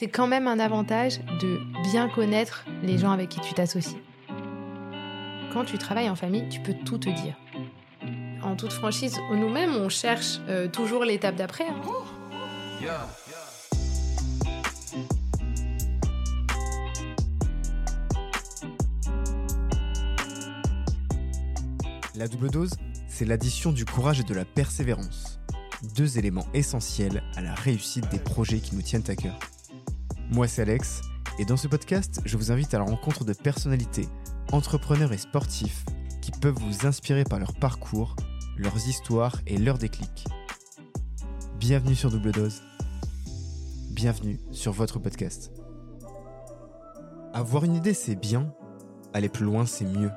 [0.00, 3.98] c'est quand même un avantage de bien connaître les gens avec qui tu t'associes.
[5.52, 7.36] Quand tu travailles en famille, tu peux tout te dire.
[8.42, 11.66] En toute franchise, nous-mêmes, on cherche euh, toujours l'étape d'après.
[11.68, 11.82] hein.
[22.14, 22.70] La double dose,
[23.06, 25.40] c'est l'addition du courage et de la persévérance.
[25.94, 29.38] Deux éléments essentiels à la réussite des projets qui nous tiennent à cœur.
[30.32, 31.02] Moi, c'est Alex,
[31.40, 34.06] et dans ce podcast, je vous invite à la rencontre de personnalités,
[34.52, 35.84] entrepreneurs et sportifs
[36.22, 38.14] qui peuvent vous inspirer par leur parcours,
[38.56, 40.28] leurs histoires et leurs déclics.
[41.58, 42.62] Bienvenue sur Double Dose.
[43.90, 45.50] Bienvenue sur votre podcast.
[47.34, 48.54] Avoir une idée, c'est bien.
[49.12, 50.12] Aller plus loin, c'est mieux.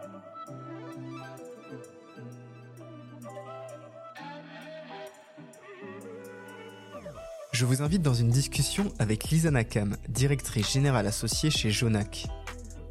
[7.63, 12.27] Je vous invite dans une discussion avec Lisa Nakam, directrice générale associée chez Jonac.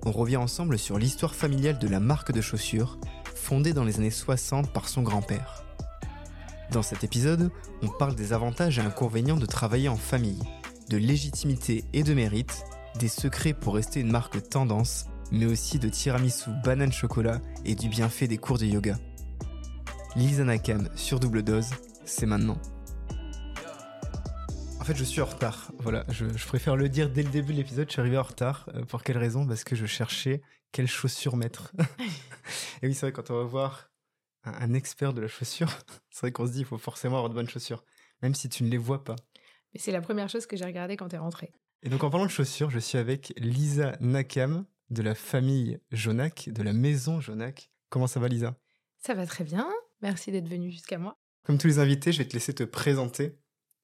[0.07, 2.99] On revient ensemble sur l'histoire familiale de la marque de chaussures,
[3.35, 5.67] fondée dans les années 60 par son grand-père.
[6.71, 7.51] Dans cet épisode,
[7.83, 10.41] on parle des avantages et inconvénients de travailler en famille,
[10.89, 12.65] de légitimité et de mérite,
[12.99, 17.91] des secrets pour rester une marque tendance, mais aussi de tiramisu banane chocolat et du
[17.91, 18.97] bienfait des cours de yoga.
[20.17, 21.69] Lisa Nakam sur double dose,
[22.07, 22.57] c'est maintenant.
[24.83, 25.71] En fait, je suis en retard.
[25.79, 27.87] Voilà, je, je préfère le dire dès le début de l'épisode.
[27.87, 28.69] Je suis arrivé en retard.
[28.75, 29.47] Euh, pour quelle raison?
[29.47, 31.73] Parce que je cherchais quelles chaussures mettre.
[32.83, 33.93] et oui, c'est vrai, quand on va voir
[34.43, 35.71] un, un expert de la chaussure,
[36.11, 37.85] c'est vrai qu'on se dit il faut forcément avoir de bonnes chaussures,
[38.23, 39.15] même si tu ne les vois pas.
[39.73, 41.53] Mais c'est la première chose que j'ai regardée quand t'es rentrée.
[41.85, 46.49] Et donc, en parlant de chaussures, je suis avec Lisa Nakam de la famille Jonac,
[46.53, 47.71] de la maison Jonac.
[47.89, 48.57] Comment ça va, Lisa?
[48.99, 49.71] Ça va très bien.
[50.01, 51.17] Merci d'être venu jusqu'à moi.
[51.45, 53.39] Comme tous les invités, je vais te laisser te présenter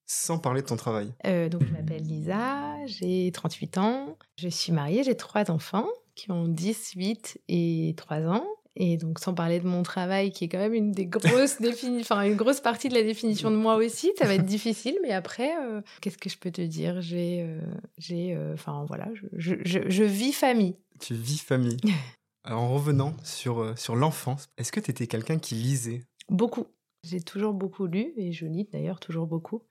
[0.09, 1.13] sans parler de ton travail.
[1.27, 4.17] Euh, donc, je m'appelle Lisa, j'ai 38 ans.
[4.37, 8.45] Je suis mariée, j'ai trois enfants qui ont 10, 8 et 3 ans.
[8.81, 12.01] Et donc, sans parler de mon travail, qui est quand même une des grosses défini...
[12.01, 14.97] enfin, une grosse partie de la définition de moi aussi, ça va être difficile.
[15.03, 17.01] Mais après, euh, qu'est-ce que je peux te dire?
[17.01, 17.61] J'ai, euh,
[17.99, 20.77] j'ai, euh, enfin voilà, je, je, je, je vis famille.
[21.01, 21.77] Tu vis famille.
[22.45, 26.03] Alors, en revenant sur, euh, sur l'enfance, est-ce que tu étais quelqu'un qui lisait?
[26.29, 26.67] Beaucoup.
[27.05, 29.63] J'ai toujours beaucoup lu et je lis d'ailleurs toujours beaucoup.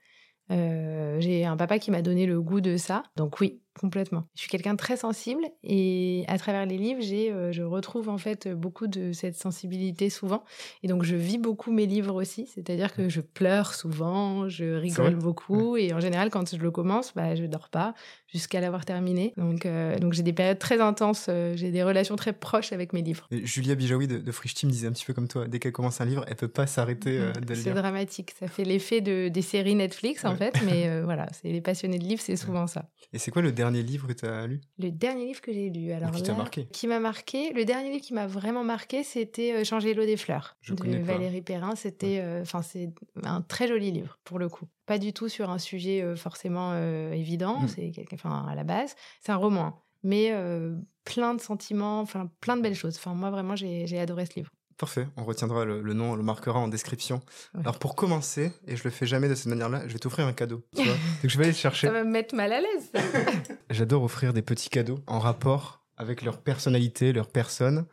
[0.51, 4.25] Euh, j'ai un papa qui m'a donné le goût de ça, donc oui, complètement.
[4.35, 8.09] Je suis quelqu'un de très sensible et à travers les livres, j'ai, euh, je retrouve
[8.09, 10.43] en fait beaucoup de cette sensibilité souvent.
[10.83, 15.15] Et donc je vis beaucoup mes livres aussi, c'est-à-dire que je pleure souvent, je rigole
[15.15, 17.93] beaucoup et en général quand je le commence, bah, je dors pas
[18.27, 19.33] jusqu'à l'avoir terminé.
[19.37, 22.93] Donc, euh, donc j'ai des périodes très intenses, euh, j'ai des relations très proches avec
[22.93, 23.27] mes livres.
[23.31, 25.71] Et Julia Bijawi de, de Frisch Team disait un petit peu comme toi, dès qu'elle
[25.71, 27.75] commence un livre, elle peut pas s'arrêter euh, de le C'est lire.
[27.75, 30.37] dramatique, ça fait l'effet de, des séries Netflix en Ouais.
[30.37, 32.89] fait, mais voilà, c'est les passionnés de livres, c'est souvent ça.
[33.13, 34.61] Et c'est quoi le dernier livre que tu as lu?
[34.79, 36.65] Le dernier livre que j'ai lu, alors qui t'a là, marqué?
[36.71, 40.17] qui m'a marqué, le dernier livre qui m'a vraiment marqué, c'était euh, Changer l'eau des
[40.17, 40.97] fleurs Je de.
[40.99, 41.75] Valérie Perrin.
[41.75, 42.89] C'était, euh, enfin, c'est
[43.23, 44.65] un très joli livre pour le coup.
[44.85, 47.61] Pas du tout sur un sujet euh, forcément euh, évident.
[47.61, 47.67] Mm.
[47.67, 50.33] C'est enfin, à la base, c'est un roman, mais
[51.03, 52.95] plein de sentiments, enfin, plein de belles choses.
[52.97, 54.51] Enfin, moi vraiment, j'ai adoré ce livre.
[54.77, 57.21] Parfait, on retiendra le, le nom, on le marquera en description.
[57.55, 57.61] Ouais.
[57.61, 60.33] Alors pour commencer, et je le fais jamais de cette manière-là, je vais t'offrir un
[60.33, 60.63] cadeau.
[60.75, 60.93] Tu vois
[61.23, 61.87] Donc je vais aller le chercher.
[61.87, 62.91] Ça va me mettre mal à l'aise.
[63.71, 67.85] J'adore offrir des petits cadeaux en rapport avec leur personnalité, leur personne.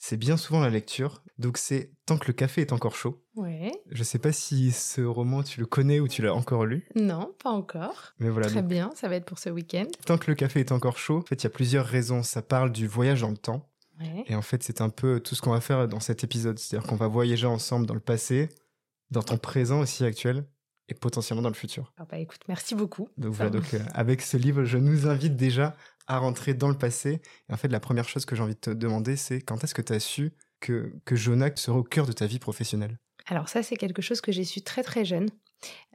[0.00, 1.22] C'est bien souvent la lecture.
[1.38, 3.20] Donc c'est Tant que le café est encore chaud.
[3.34, 3.72] ouais.
[3.90, 7.34] Je sais pas si ce roman tu le connais ou tu l'as encore lu, Non,
[7.42, 8.14] pas encore.
[8.20, 8.46] mais voilà.
[8.46, 9.86] Très donc, bien, ça va être pour ce week-end.
[10.06, 12.22] Tant que le café est encore chaud, en fait, il y a plusieurs raisons.
[12.22, 13.68] Ça parle du voyage dans le temps.
[14.00, 14.24] Ouais.
[14.26, 16.58] Et en fait, c'est un peu tout ce qu'on va faire dans cet épisode.
[16.58, 18.48] C'est-à-dire qu'on va voyager ensemble dans le passé,
[19.10, 20.44] dans ton présent aussi actuel,
[20.88, 21.92] et potentiellement dans le futur.
[21.98, 23.08] Ah bah écoute, merci beaucoup.
[23.16, 25.76] Donc voilà, donc euh, avec ce livre, je nous invite déjà
[26.06, 27.20] à rentrer dans le passé.
[27.48, 29.74] Et en fait, la première chose que j'ai envie de te demander, c'est quand est-ce
[29.74, 32.98] que tu as su que, que serait au cœur de ta vie professionnelle?
[33.26, 35.28] Alors ça, c'est quelque chose que j'ai su très très jeune.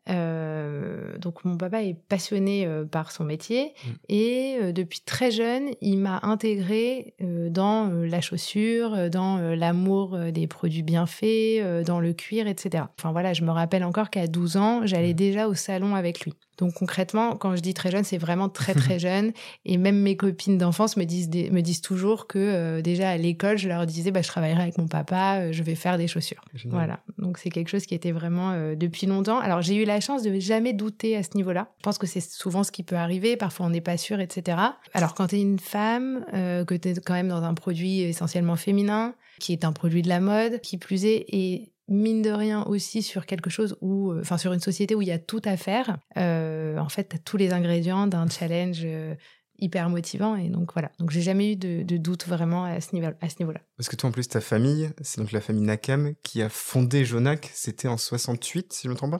[0.09, 3.89] Euh, donc mon papa est passionné euh, par son métier Mm.
[4.09, 10.83] et euh, depuis très jeune, il m'a intégré dans la chaussure, dans l'amour des produits
[10.83, 12.85] bien faits, dans le cuir, etc.
[12.99, 15.17] Enfin voilà, je me rappelle encore qu'à 12 ans, j'allais Mm.
[15.17, 16.33] déjà au salon avec lui.
[16.57, 19.31] Donc concrètement, quand je dis très jeune, c'est vraiment très très jeune.
[19.65, 23.17] Et même mes copines d'enfance me disent des- me disent toujours que euh, déjà à
[23.17, 26.07] l'école, je leur disais, bah, je travaillerai avec mon papa, euh, je vais faire des
[26.07, 26.43] chaussures.
[26.53, 26.77] Génial.
[26.77, 29.39] Voilà, donc c'est quelque chose qui était vraiment euh, depuis longtemps.
[29.39, 31.69] Alors j'ai eu la chance de jamais douter à ce niveau-là.
[31.79, 34.57] Je pense que c'est souvent ce qui peut arriver, parfois on n'est pas sûr, etc.
[34.93, 38.01] Alors quand tu es une femme, euh, que tu es quand même dans un produit
[38.01, 42.31] essentiellement féminin, qui est un produit de la mode, qui plus est, et mine de
[42.31, 45.19] rien aussi sur quelque chose où, euh, enfin sur une société où il y a
[45.19, 49.15] tout à faire, euh, en fait, tu as tous les ingrédients d'un challenge euh,
[49.59, 50.35] hyper motivant.
[50.35, 53.15] Et donc voilà, donc j'ai jamais eu de, de, doute vraiment à ce niveau-là.
[53.39, 56.49] Niveau Parce que toi, en plus, ta famille, c'est donc la famille Nakam qui a
[56.49, 59.19] fondé Jonac, c'était en 68, si je ne me trompe pas?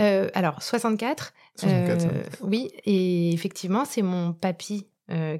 [0.00, 1.34] Euh, Alors, 64.
[1.56, 4.86] 64 Oui, et effectivement, c'est mon papy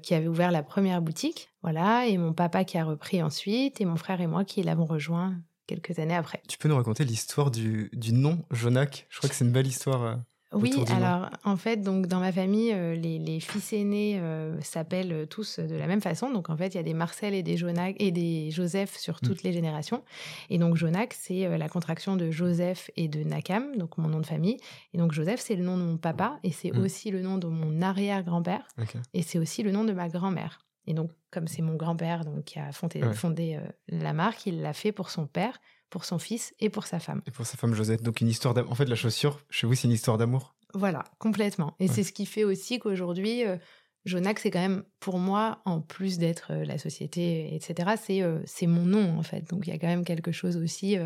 [0.03, 3.87] qui avait ouvert la première boutique, voilà, et mon papa qui a repris ensuite, et
[3.87, 5.35] mon frère et moi qui l'avons rejoint
[5.75, 6.43] quelques années après.
[6.49, 9.07] Tu peux nous raconter l'histoire du, du nom Jonac?
[9.09, 10.03] Je crois que c'est une belle histoire.
[10.03, 10.15] Euh,
[10.55, 15.27] oui, alors en fait, donc dans ma famille, euh, les, les, fils aînés euh, s'appellent
[15.31, 16.31] tous de la même façon.
[16.31, 19.15] Donc en fait, il y a des Marcel et des Jonac et des Joseph sur
[19.15, 19.27] mm.
[19.27, 20.03] toutes les générations.
[20.51, 24.27] Et donc Jonac, c'est la contraction de Joseph et de Nakam, donc mon nom de
[24.27, 24.59] famille.
[24.93, 26.83] Et donc Joseph, c'est le nom de mon papa et c'est mm.
[26.83, 28.67] aussi le nom de mon arrière-grand-père.
[29.15, 30.61] Et c'est aussi le nom de ma grand-mère.
[30.87, 34.61] Et donc, comme c'est mon grand-père donc, qui a fondé, fondé euh, la marque, il
[34.63, 37.23] l'a fait pour son père, pour son fils et pour sa femme.
[37.27, 38.03] Et pour sa femme Josette.
[38.03, 38.73] Donc, une histoire d'amour.
[38.73, 41.77] En fait, la chaussure, chez vous, c'est une histoire d'amour Voilà, complètement.
[41.79, 43.57] Et c'est ce qui fait aussi qu'aujourd'hui, euh,
[44.05, 48.67] Jonac, c'est quand même, pour moi, en plus d'être euh, la société, etc., c'est c'est
[48.67, 49.49] mon nom, en fait.
[49.49, 50.97] Donc, il y a quand même quelque chose aussi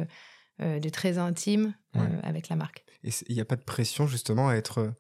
[0.59, 1.75] de très intime
[2.23, 2.85] avec la marque.
[3.05, 4.95] Et il n'y a pas de pression, justement, à être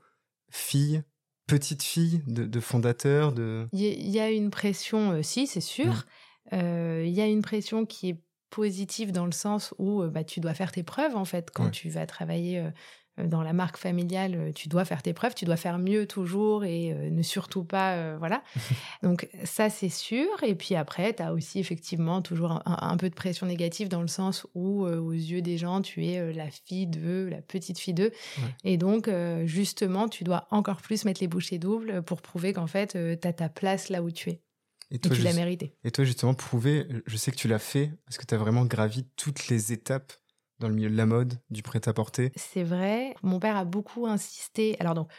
[0.50, 1.02] fille
[1.46, 3.69] petite fille de, fondateur de...
[3.72, 5.93] Il y, a une pression, euh, si, c'est sûr.
[5.93, 6.54] Mmh.
[6.54, 8.20] Euh, il y a une pression qui est
[8.50, 11.70] positive dans le sens où euh, bah, tu dois faire tes preuves, en fait, quand
[11.70, 12.64] tu vas travailler
[13.22, 16.64] dans la marque familiale, euh, tu dois faire tes preuves, tu dois faire mieux toujours
[16.64, 18.42] et euh, ne surtout pas, voilà.
[19.02, 20.26] Donc ça, c'est sûr.
[20.42, 24.08] Et puis après, tu as aussi effectivement toujours un, peu de pression négative dans le
[24.08, 28.12] sens où, aux yeux des gens, tu es la fille de, la petite fille d'eux.
[28.64, 29.10] Et donc,
[29.44, 33.32] justement, tu dois encore plus mettre les bouchées doubles pour prouver qu'en fait, tu as
[33.32, 34.42] ta place là où tu es.
[34.90, 35.74] Et, toi, tu l'as mérité.
[35.84, 38.64] Et toi, justement, prouver, je sais que tu l'as fait, parce que tu as vraiment
[38.64, 40.12] gravi toutes les étapes
[40.58, 42.32] dans le milieu de la mode, du prêt-à-porter.
[42.35, 43.14] C'est vrai.
[43.23, 44.76] Mon père a beaucoup insisté.
[44.81, 45.11] Alors donc,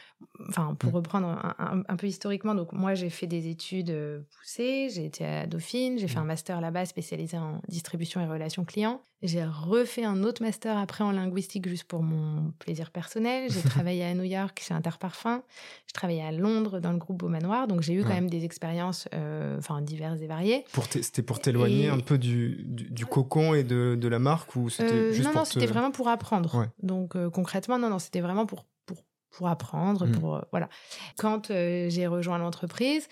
[0.48, 0.94] enfin, pour mmh.
[0.96, 4.88] reprendre un, peu historiquement, donc moi j'ai fait des études euh, poussées.
[4.90, 5.98] J'ai été à Dauphine.
[5.98, 6.22] J'ai fait mmh.
[6.22, 9.02] un master là-bas spécialisé en distribution et relations clients.
[9.22, 13.50] J'ai refait un autre master après en linguistique juste pour mon plaisir personnel.
[13.50, 15.42] J'ai travaillé à New York chez Interparfum.
[15.88, 17.66] Je travaillais à Londres dans le groupe Beau Manoir.
[17.66, 20.64] Donc j'ai eu quand même des expériences euh, diverses et variées.
[21.02, 24.92] C'était pour t'éloigner un peu du, du, cocon et de, de la marque ou c'était
[24.92, 26.66] euh, juste Non, non, c'était vraiment pour apprendre.
[26.82, 28.98] Donc euh, concrètement, non, non, c'était vraiment pour, pour,
[29.30, 30.06] pour apprendre.
[30.06, 30.12] Mmh.
[30.12, 30.68] Pour, voilà.
[31.16, 33.08] Quand j'ai rejoint l'entreprise,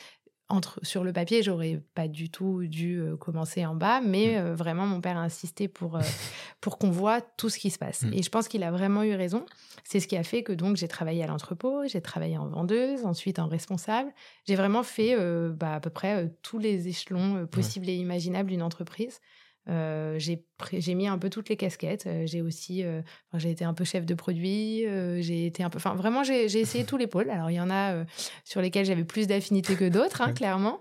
[0.49, 4.45] entre, sur le papier, j'aurais pas du tout dû euh, commencer en bas, mais mmh.
[4.45, 6.03] euh, vraiment, mon père a insisté pour, euh,
[6.61, 8.03] pour qu'on voit tout ce qui se passe.
[8.03, 8.13] Mmh.
[8.13, 9.45] Et je pense qu'il a vraiment eu raison.
[9.83, 13.05] C'est ce qui a fait que donc j'ai travaillé à l'entrepôt, j'ai travaillé en vendeuse,
[13.05, 14.13] ensuite en responsable.
[14.47, 15.17] J'ai vraiment fait
[15.51, 19.21] bah, à peu près tous les échelons possibles et imaginables d'une entreprise.
[19.69, 22.07] Euh, j'ai mis un peu toutes les casquettes.
[22.07, 23.03] Euh, j'ai aussi, euh,
[23.35, 24.85] j'ai été un peu chef de produit.
[25.21, 27.31] j'ai été un peu, enfin vraiment, j'ai essayé tous les pôles.
[27.31, 28.05] Alors il y en a
[28.45, 30.81] sur lesquels j'avais plus d'affinité que d'autres, hein, clairement.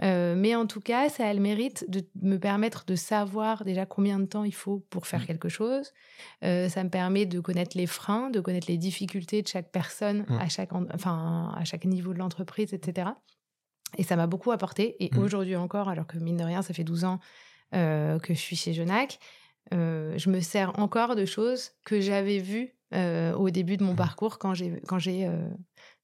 [0.00, 4.18] mais en tout cas, ça a le mérite de me permettre de savoir déjà combien
[4.18, 5.26] de temps il faut pour faire mmh.
[5.26, 5.92] quelque chose.
[6.42, 10.48] ça me permet de connaître les freins, de connaître les difficultés de chaque personne à
[10.48, 13.10] chaque, enfin à chaque niveau de l'entreprise, etc.
[13.98, 14.96] Et ça m'a beaucoup apporté.
[15.04, 15.18] Et mmh.
[15.18, 17.18] aujourd'hui encore, alors que mine de rien, ça fait 12 ans
[17.72, 19.18] que je suis chez Genac,
[19.72, 23.92] euh, je me sers encore de choses que j'avais vues euh, au début de mon
[23.92, 23.96] mmh.
[23.96, 25.30] parcours quand j'ai quand j'ai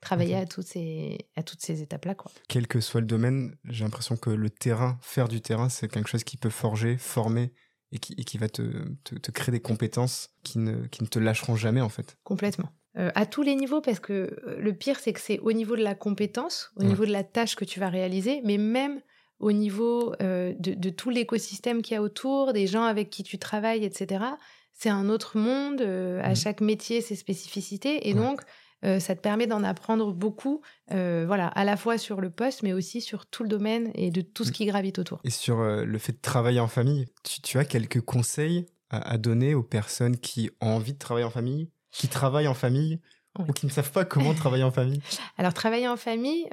[0.01, 2.31] travaillé à toutes ces à toutes ces étapes là quoi.
[2.49, 6.09] Quel que soit le domaine, j'ai l'impression que le terrain, faire du terrain, c'est quelque
[6.09, 7.53] chose qui peut forger, former
[7.91, 8.63] et qui, et qui va te,
[9.05, 12.17] te, créer des compétences qui ne, qui ne te lâcheront jamais en fait.
[12.23, 12.71] Complètement.
[12.95, 15.95] à tous les niveaux, parce que le pire, c'est que c'est au niveau de la
[15.95, 19.01] compétence, au niveau de la tâche que tu vas réaliser, mais même
[19.39, 23.39] au niveau euh, de, tout l'écosystème qu'il y a autour, des gens avec qui tu
[23.39, 24.25] travailles, etc.
[24.73, 26.37] C'est un autre monde, euh, à mmh.
[26.37, 28.41] chaque métier ses spécificités, et donc
[28.85, 32.73] euh, ça te permet d'en apprendre beaucoup, voilà, à la fois sur le poste, mais
[32.73, 34.53] aussi sur tout le domaine et de tout ce mmh.
[34.53, 35.21] qui gravite autour.
[35.25, 37.07] Et sur le fait de travailler en famille,
[37.43, 41.71] tu, as quelques conseils à, donner aux personnes qui ont envie de travailler en famille,
[41.91, 43.01] qui travaillent en famille
[43.39, 45.03] ou qui ne savent pas comment travailler en famille?
[45.37, 46.47] Alors, travailler en famille,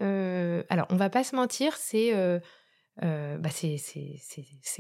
[0.69, 2.11] alors on va pas se mentir, c'est
[3.01, 3.77] euh, bah c'est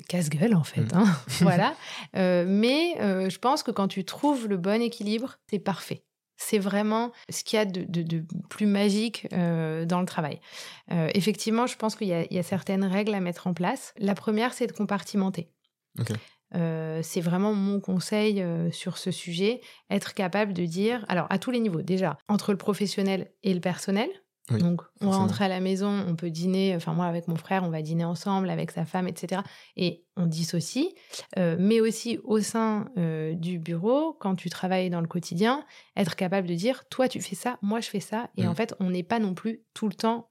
[0.07, 0.81] casse-gueule en fait.
[0.81, 0.97] mmh.
[0.97, 1.75] hein, voilà.
[2.15, 6.03] Euh, mais euh, je pense que quand tu trouves le bon équilibre, c'est parfait.
[6.37, 10.41] C'est vraiment ce qu'il y a de, de, de, plus magique dans le travail.
[10.89, 13.93] Effectivement, je pense qu'il y, y, a certaines règles à mettre en place.
[13.97, 15.51] La première, c'est de compartimenter.
[15.99, 16.15] Okay.
[16.55, 21.39] Euh, c'est vraiment mon conseil euh, sur ce sujet, être capable de dire, alors à
[21.39, 24.09] tous les niveaux, déjà, entre le professionnel et le personnel,
[24.49, 25.11] Donc, on forcément.
[25.11, 26.75] rentre à la maison, on peut dîner.
[26.75, 29.41] Enfin, moi, avec mon frère, on va dîner ensemble avec sa femme, etc.
[29.77, 30.89] Et on dissocie.
[31.37, 35.63] Euh, mais aussi au sein euh, du bureau, quand tu travailles dans le quotidien,
[35.95, 38.29] être capable de dire toi, tu fais ça, moi, je fais ça.
[38.35, 38.49] Et Mm.
[38.49, 40.27] en fait, on n'est pas non plus tout le temps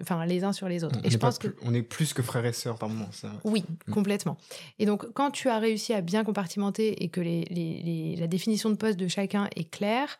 [0.00, 1.00] enfin, les uns sur les autres.
[1.02, 3.10] On et je pense que plus- on est plus que frères et sœurs par moment.
[3.10, 3.32] Ça.
[3.44, 3.92] oui, Mm.
[3.92, 4.36] complètement.
[4.78, 8.28] Et donc, quand tu as réussi à bien compartimenter et que les, les- les- la
[8.28, 10.18] définition de poste de chacun est claire,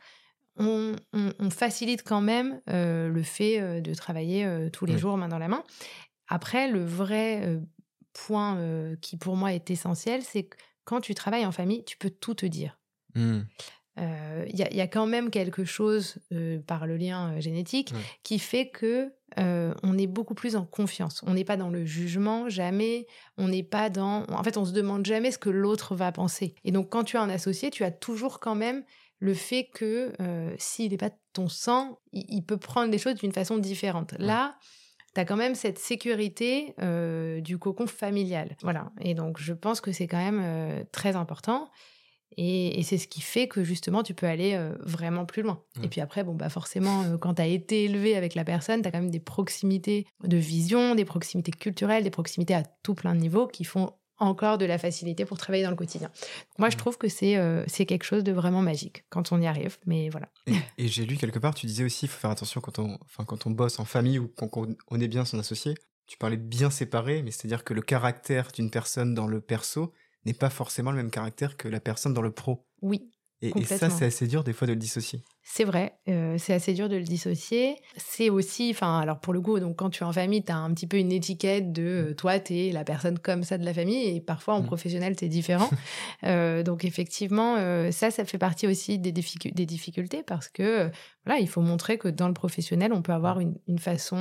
[0.59, 4.95] on, on- on facilite quand même euh, le fait euh, de travailler euh, tous les
[4.95, 4.99] Oui.
[4.99, 5.63] jours main dans la main.
[6.29, 7.61] Après, le vrai
[8.13, 8.59] point
[9.01, 12.35] qui pour moi est essentiel, c'est que quand tu travailles en famille, tu peux tout
[12.35, 12.79] te dire.
[13.17, 17.33] Euh, Il y, a- il y a quand même quelque chose euh, par le lien
[17.33, 18.01] euh, génétique Ouais.
[18.23, 21.23] qui fait que on est beaucoup plus en confiance.
[21.27, 23.07] On n'est pas dans le jugement, jamais.
[23.37, 24.25] On n'est pas dans.
[24.31, 26.55] En fait, on se demande jamais ce que l'autre va penser.
[26.65, 28.83] Et donc, quand tu as un associé, tu as toujours quand même
[29.19, 32.99] le fait que euh, s'il n'est pas de ton sang, il, il peut prendre les
[32.99, 34.15] choses d'une façon différente.
[34.19, 34.57] Là.
[35.15, 38.55] Tu as quand même cette sécurité euh, du cocon familial.
[38.63, 38.93] Voilà.
[39.01, 41.71] Et donc, je pense que c'est quand même euh, très important.
[42.37, 45.63] Et, et c'est ce qui fait que justement, tu peux aller vraiment plus loin.
[45.83, 48.89] Et puis après, bon, bah forcément, quand tu as été élevé avec la personne, tu
[48.89, 53.15] as quand même des proximités de vision, des proximités culturelles, des proximités à tout plein
[53.15, 56.11] de niveaux qui font encore de la facilité pour travailler dans le quotidien.
[56.59, 59.47] Moi, je trouve que c'est euh, c'est quelque chose de vraiment magique quand on y
[59.47, 59.79] arrive.
[59.87, 60.29] Mais voilà.
[60.47, 62.99] Et, et j'ai lu quelque part, tu disais aussi, il faut faire attention quand on,
[63.05, 65.75] enfin, quand on bosse en famille ou quand on, est bien son associé.
[66.07, 69.93] Tu parlais de bien séparer, mais c'est-à-dire que le caractère d'une personne dans le perso
[70.25, 72.65] n'est pas forcément le même caractère que la personne dans le pro.
[72.81, 73.11] Oui,
[73.43, 75.23] Et, et ça, c'est assez dur des fois de le dissocier.
[75.49, 77.77] C'est vrai, euh, c'est assez dur de le dissocier.
[77.97, 80.57] C'est aussi, enfin, alors pour le coup, donc quand tu es en famille, tu as
[80.57, 83.65] un petit peu une étiquette de euh, toi, tu es la personne comme ça de
[83.65, 84.67] la famille, et parfois en Mm.
[84.67, 85.71] professionnel, c'est différent.
[86.25, 87.57] Euh, donc effectivement,
[87.93, 90.91] ça, ça fait partie aussi des, difficu- des difficultés parce que,
[91.25, 94.17] voilà, il faut montrer que dans le professionnel, on peut avoir une, une façon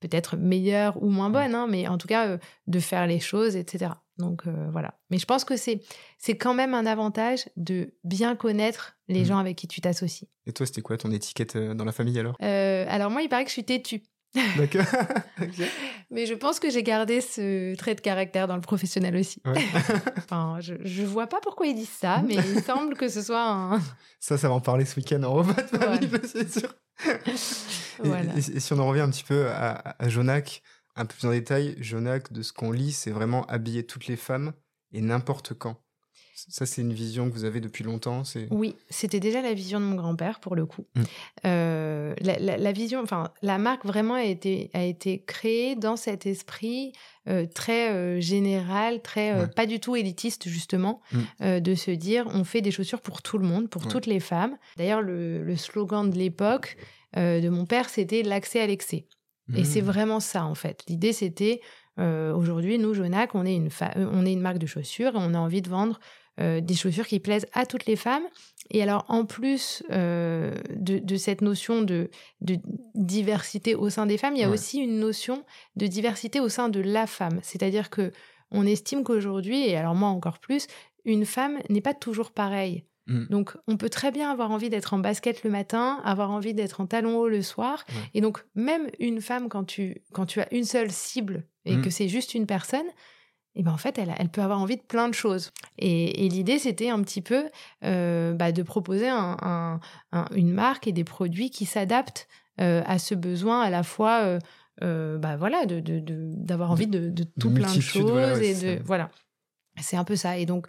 [0.00, 3.92] peut-être meilleure ou moins bonne, hein, mais en tout cas, de faire les choses, etc.
[4.22, 4.94] Donc euh, voilà.
[5.10, 5.82] Mais je pense que c'est
[6.18, 9.24] c'est quand même un avantage de bien connaître les Mm.
[9.26, 10.28] gens avec qui tu t'associes.
[10.46, 12.36] Et toi, c'était quoi ton étiquette euh, dans la famille alors?
[12.42, 14.02] Euh, alors moi, il paraît que je suis têtue.
[14.56, 14.86] D'accord.
[16.10, 19.42] Mais je pense que j'ai gardé ce trait de caractère dans le professionnel aussi.
[19.44, 19.62] Ouais.
[20.16, 23.42] Enfin, je, je vois pas pourquoi ils disent ça, mais il semble que ce soit
[23.44, 23.80] un...
[24.20, 26.74] Ça, ça va en parler ce week-end en repas de famille, c'est sûr.
[27.26, 27.32] Et-
[28.08, 28.32] Voilà.
[28.34, 30.62] Et, et si on en revient un petit peu à, à Jonac,
[30.96, 34.16] un peu plus en détail, Jonac, de ce qu'on lit, c'est vraiment habiller toutes les
[34.16, 34.52] femmes
[34.92, 35.76] et n'importe quand.
[36.48, 38.24] Ça, c'est une vision que vous avez depuis longtemps.
[38.24, 40.86] C'est Oui, c'était déjà la vision de mon grand-père pour le coup.
[40.96, 41.02] Mm.
[41.46, 45.96] Euh, la, la- la vision, enfin, la marque vraiment a été, a été créée dans
[45.96, 46.92] cet esprit
[47.28, 49.46] euh, très euh, général, très Ouais.
[49.46, 51.00] pas du tout élitiste justement,
[51.40, 51.60] Mm.
[51.60, 53.88] de se dire on fait des chaussures pour tout le monde, pour Ouais.
[53.92, 54.56] toutes les femmes.
[54.76, 56.76] D'ailleurs, le, le slogan de l'époque
[57.16, 59.06] de mon père, c'était l'accès à l'excès.
[59.56, 60.82] Et c'est vraiment ça, en fait.
[60.88, 61.60] L'idée, c'était,
[61.98, 65.14] euh, aujourd'hui, nous, Jonac, on est, une fa- euh, on est une marque de chaussures
[65.14, 66.00] et on a envie de vendre
[66.40, 68.22] euh, des chaussures qui plaisent à toutes les femmes.
[68.70, 72.08] Et alors, en plus euh, de, de cette notion de,
[72.40, 72.58] de
[72.94, 74.54] diversité au sein des femmes, il y a Ouais.
[74.54, 75.44] aussi une notion
[75.76, 77.38] de diversité au sein de la femme.
[77.42, 78.12] C'est-à-dire que
[78.50, 80.66] on estime qu'aujourd'hui, et alors moi encore plus,
[81.04, 82.84] une femme n'est pas toujours pareille.
[83.06, 83.24] Mm.
[83.30, 86.80] Donc, on peut très bien avoir envie d'être en basket le matin, avoir envie d'être
[86.80, 87.84] en talon haut le soir.
[87.88, 87.94] Ouais.
[88.14, 91.82] Et donc, même une femme, quand tu, quand tu as une seule cible et Mm.
[91.82, 92.86] que c'est juste une personne,
[93.54, 95.50] et ben en fait, elle, elle peut avoir envie de plein de choses.
[95.78, 97.50] Et, et l'idée, c'était un petit peu
[97.84, 99.80] euh, bah, de proposer un- un-
[100.12, 102.28] un- une marque et des produits qui s'adaptent
[102.60, 104.38] euh, à ce besoin à la fois, euh,
[104.82, 108.46] euh, bah voilà, de, de- de- d'avoir envie de, tout plein de choses voilà, ouais,
[108.48, 109.10] et de voilà.
[109.80, 110.38] C'est un peu ça.
[110.38, 110.66] Et donc,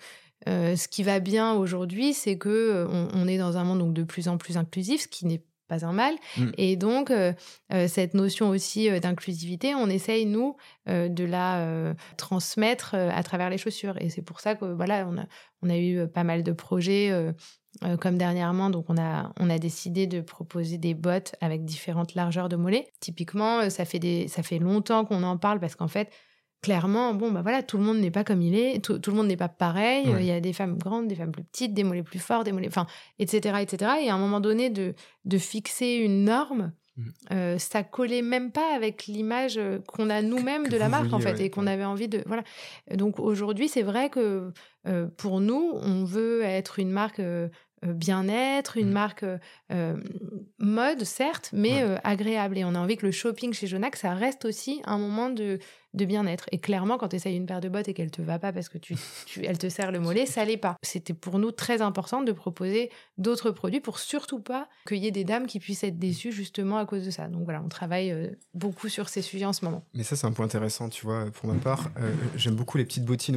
[0.48, 3.80] euh, ce qui va bien aujourd'hui, c'est que euh, on, on est dans un monde
[3.80, 6.16] donc de plus en plus inclusif, ce qui n'est pas un mal.
[6.38, 6.52] Mm.
[6.58, 7.34] Et donc, euh,
[7.88, 10.56] cette notion aussi d'inclusivité, on essaye, nous,
[10.88, 13.96] de la transmettre à travers les chaussures.
[14.00, 15.26] Et c'est pour ça que, voilà, on a,
[15.62, 17.12] on a eu pas mal de projets,
[17.84, 18.70] euh, comme dernièrement.
[18.70, 22.88] Donc, on a, on a décidé de proposer des bottes avec différentes largeurs de mollets.
[23.00, 26.12] Typiquement, ça fait, des, ça fait longtemps qu'on en parle parce qu'en fait,
[26.64, 29.18] clairement, bon, bah voilà, tout le monde n'est pas comme il est, tout, tout le
[29.18, 30.08] monde n'est pas pareil.
[30.08, 30.22] Ouais.
[30.22, 32.52] Il y a des femmes grandes, des femmes plus petites, des mollets plus forts, des
[32.52, 32.88] mollets, enfin,
[33.20, 33.92] etc., etc.
[34.02, 37.12] Et à un moment donné, de, de fixer une norme, Mhm.
[37.32, 41.20] euh, ça collait même pas avec l'image euh, qu'on a nous-mêmes de la marque, en
[41.20, 41.72] fait, ouais, et qu'on ouais.
[41.72, 42.44] avait envie de, voilà.
[42.94, 44.52] Donc aujourd'hui, c'est vrai que
[44.88, 47.20] euh, pour nous, on veut être une marque.
[47.84, 48.94] Euh, bien-être, une Mmh.
[48.94, 49.26] marque
[50.60, 51.98] mode, certes, mais Ouais.
[52.04, 52.58] agréable.
[52.58, 55.60] Et on a envie que le shopping chez Jonac, ça reste aussi un moment de,
[55.94, 56.46] de bien-être.
[56.52, 58.70] Et clairement, quand tu essayes une paire de bottes et qu'elle te va pas parce
[58.70, 60.76] que tu, tu- elle te serre le mollet, ça l'est pas.
[60.84, 65.12] C'était pour nous très important de proposer d'autres produits pour surtout pas qu'il y ait
[65.12, 67.28] des dames qui puissent être déçues justement à cause de ça.
[67.28, 69.86] Donc voilà, on travaille euh, beaucoup sur ces sujets en ce moment.
[69.94, 71.90] Mais ça, c'est un point intéressant, tu vois, pour ma part.
[72.00, 73.36] Euh, J'aime beaucoup les petites bottines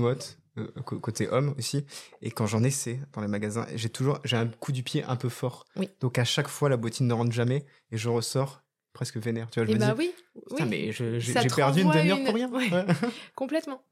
[0.59, 1.85] euh, côté homme aussi.
[2.23, 5.17] Et quand j'en essaie dans les magasins, j'ai toujours j'ai un coup du pied un
[5.17, 5.65] peu fort.
[5.77, 5.89] Oui.
[6.01, 9.51] Donc à chaque fois, la bottine ne rentre jamais et je ressors presque vénère.
[9.51, 10.13] Tu vois, je Et me bah dis, oui,
[10.53, 10.67] oui.
[10.69, 12.51] mais j'ai perdu une demi-heure une- pour rien.
[12.51, 12.71] Ouais.
[12.73, 12.85] Ouais.
[13.35, 13.83] Complètement.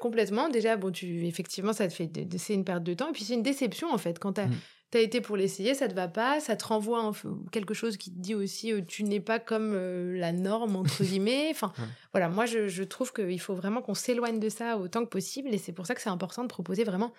[0.00, 0.48] Complètement.
[0.48, 3.08] Déjà, bon, tu, effectivement, ça te fait, c'est une perte de temps.
[3.08, 4.18] Et puis, c'est une déception, en fait.
[4.20, 4.48] Quand tu as,
[4.94, 4.98] Mm.
[4.98, 7.12] été pour l'essayer, ça te va pas, ça te renvoie
[7.52, 11.04] quelque chose qui te dit aussi, euh, tu n'es pas comme euh, la norme, entre
[11.04, 11.48] guillemets.
[11.50, 11.84] Enfin, Ouais.
[12.12, 15.48] voilà, moi, je, je trouve qu'il faut vraiment qu'on s'éloigne de ça autant que possible.
[15.52, 17.12] Et c'est pour ça que c'est important de proposer vraiment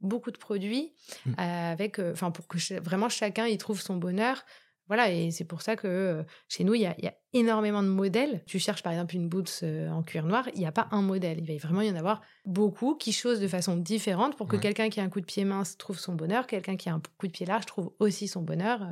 [0.00, 0.92] beaucoup de produits
[1.26, 1.30] Mm.
[1.40, 4.44] euh, avec, enfin, pour que vraiment chacun y trouve son bonheur.
[4.88, 7.82] Voilà, et c'est pour ça que chez nous, il y, a, il y a énormément
[7.82, 8.42] de modèles.
[8.46, 11.00] Tu cherches par exemple une boots euh, en cuir noir, il n'y a pas un
[11.00, 11.38] modèle.
[11.40, 14.62] Il va vraiment y en avoir beaucoup qui chosent de façon différente pour que Ouais.
[14.62, 17.00] quelqu'un qui a un coup de pied mince trouve son bonheur, quelqu'un qui a un
[17.18, 18.86] coup de pied large trouve aussi son bonheur, euh,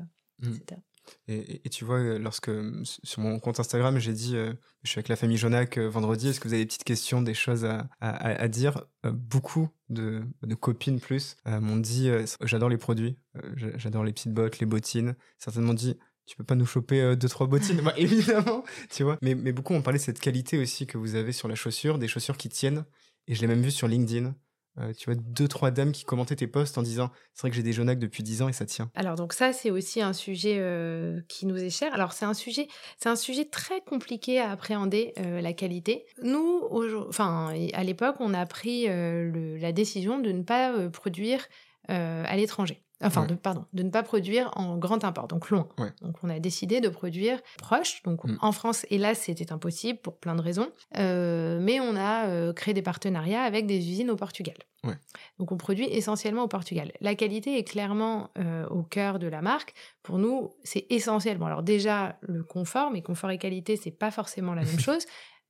[0.49, 0.55] Mm.
[0.55, 0.81] etc.
[1.29, 4.99] Et, tu vois, euh, lorsque euh, sur mon compte Instagram, j'ai dit euh, je suis
[4.99, 7.67] avec la famille Jonac vendredi, est-ce que vous avez des petites questions, des choses
[8.01, 8.85] à, dire?
[9.05, 10.23] Beaucoup de,
[10.61, 12.11] copines plus m'ont dit
[12.43, 13.19] j'adore les produits,
[13.57, 15.17] j'a- j'adore les petites bottes, les bottines.
[15.39, 17.83] Certaines m'ont dit tu peux pas nous choper deux trois bottines?
[17.97, 19.19] Évidemment, tu vois.
[19.23, 21.99] Mais, mais beaucoup ont parlé de cette qualité aussi que vous avez sur la chaussure,
[21.99, 22.85] des chaussures qui tiennent.
[23.27, 24.35] Et je l'ai même vu sur LinkedIn.
[24.79, 27.57] Euh, tu vois, deux, trois dames qui commentaient tes posts en disant c'est vrai que
[27.57, 28.91] j'ai des Jonac depuis 10 ans et ça tient.
[28.95, 31.93] Alors donc ça c'est aussi un sujet euh, qui nous est cher.
[31.93, 36.07] Alors c'est un sujet c'est un sujet très compliqué à appréhender euh, la qualité.
[36.23, 36.63] Nous
[37.09, 41.47] enfin à l'époque on a pris la décision de ne pas produire
[41.89, 42.82] à l'étranger.
[43.03, 43.27] Enfin, Ouais.
[43.29, 45.69] de, pardon, de ne pas produire en grand import, donc loin.
[45.79, 45.91] Ouais.
[46.03, 48.03] Donc, on a décidé de produire proche.
[48.05, 48.39] Donc, Mm.
[48.41, 50.69] en France, hélas, c'était impossible pour plein de raisons.
[50.99, 54.55] Euh, mais on a euh, créé des partenariats avec des usines au Portugal.
[54.85, 54.95] Ouais.
[55.39, 56.93] Donc, on produit essentiellement au Portugal.
[57.01, 59.75] La qualité est clairement euh, au cœur de la marque.
[60.03, 61.39] Pour nous, c'est essentiel.
[61.39, 65.05] Bon, alors déjà, le confort, mais confort et qualité, c'est pas forcément la même chose.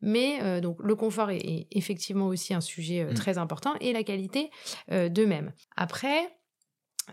[0.04, 3.14] Mais euh, donc le confort est, est effectivement aussi un sujet euh, Mm.
[3.14, 4.50] très important et la qualité
[4.90, 5.52] euh, de même.
[5.76, 6.18] Après,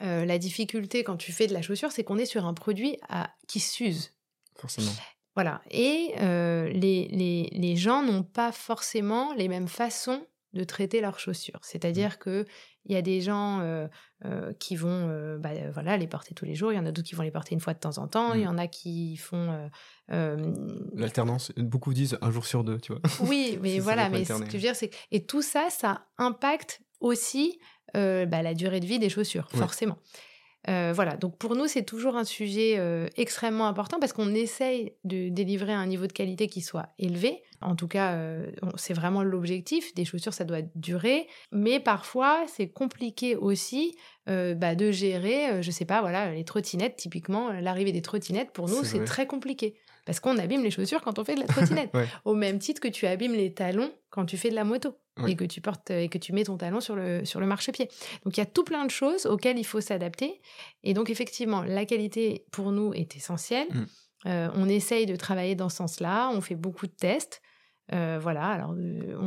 [0.01, 2.97] euh, la difficulté quand tu fais de la chaussure, c'est qu'on est sur un produit
[3.09, 4.11] à- qui s'use.
[4.55, 4.91] Forcément.
[5.35, 5.61] Voilà.
[5.71, 11.19] Et euh, les, les, les gens n'ont pas forcément les mêmes façons de traiter leurs
[11.19, 11.59] chaussures.
[11.63, 12.45] C'est-à-dire que
[12.85, 13.87] il y a des gens euh,
[14.25, 17.07] euh, qui vont bah, voilà, les porter tous les jours, il y en a d'autres
[17.07, 18.49] qui vont les porter une fois de temps en temps, il y Mm.
[18.49, 19.69] en a qui font...
[20.93, 23.01] L'alternance, beaucoup disent un jour sur deux, tu vois.
[23.21, 24.91] oui, mais voilà, mais ce que je veux dire, c'est...
[25.11, 27.59] Et tout ça, ça impacte aussi
[27.97, 29.59] euh, bah, la durée de vie des chaussures, Ouais.
[29.59, 29.97] forcément.
[30.67, 34.93] Euh, voilà, donc pour nous, c'est toujours un sujet euh, extrêmement important parce qu'on essaye
[35.05, 37.41] de délivrer un niveau de qualité qui soit élevé.
[37.61, 39.93] En tout cas, euh, c'est vraiment l'objectif.
[39.95, 41.27] Des chaussures, ça doit durer.
[41.51, 43.95] Mais parfois, c'est compliqué aussi
[44.29, 48.51] euh, bah, de gérer, euh, je sais pas, voilà, les trottinettes, typiquement, l'arrivée des trottinettes,
[48.51, 49.75] pour nous, C'est très compliqué.
[50.05, 51.93] Parce qu'on abîme les chaussures quand on fait de la trottinette.
[51.93, 52.07] Ouais.
[52.25, 54.97] Au même titre que tu abîmes les talons quand tu fais de la moto.
[55.17, 55.31] Ouais.
[55.31, 57.89] Et que tu portes et que tu mets ton talon sur le, sur le marchepied.
[58.23, 60.39] Donc il y a tout plein de choses auxquelles il faut s'adapter.
[60.83, 63.67] Et donc effectivement, la qualité pour nous est essentielle.
[63.69, 63.85] Mm.
[64.25, 66.29] Euh, on essaye de travailler dans ce sens-là.
[66.33, 67.41] On fait beaucoup de tests.
[67.91, 69.17] Euh, voilà, alors euh,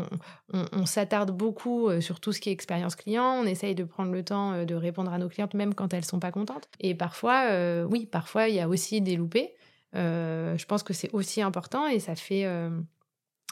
[0.52, 3.24] on, on- on s'attarde beaucoup euh, sur tout ce qui est expérience client.
[3.42, 6.20] On essaye de prendre le temps de répondre à nos clientes, même quand elles sont
[6.20, 6.68] pas contentes.
[6.80, 9.54] Et parfois, euh, oui, parfois il y a aussi des loupés.
[9.94, 12.46] Euh, je pense que c'est aussi important et ça fait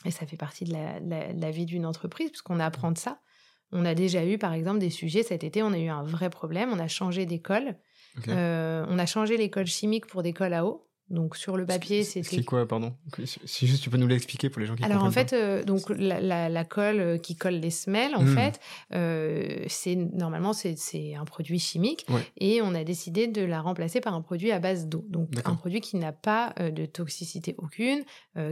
[0.06, 3.20] et ça fait partie de la, la- la vie d'une entreprise puisqu'on apprend de ça.
[3.72, 5.62] On a déjà eu, par exemple, des sujets cet été.
[5.62, 6.70] On a eu un vrai problème.
[6.72, 7.76] On a changé d'école.
[8.88, 10.88] On a changé l'école chimique pour des cols à eau.
[11.10, 12.94] Donc sur le papier, C'est- C'est quoi, pardon
[13.44, 15.88] Si- juste tu peux nous l'expliquer pour les gens qui alors en fait, euh, donc
[15.90, 18.34] la, la- la colle euh, qui colle les semelles, en Mm.
[18.36, 18.60] fait,
[18.94, 22.22] euh, c'est normalement c'est un produit chimique Ouais.
[22.38, 25.54] et on a décidé de la remplacer par un produit à base d'eau, donc un
[25.54, 28.02] produit qui n'a pas euh, de toxicité aucune,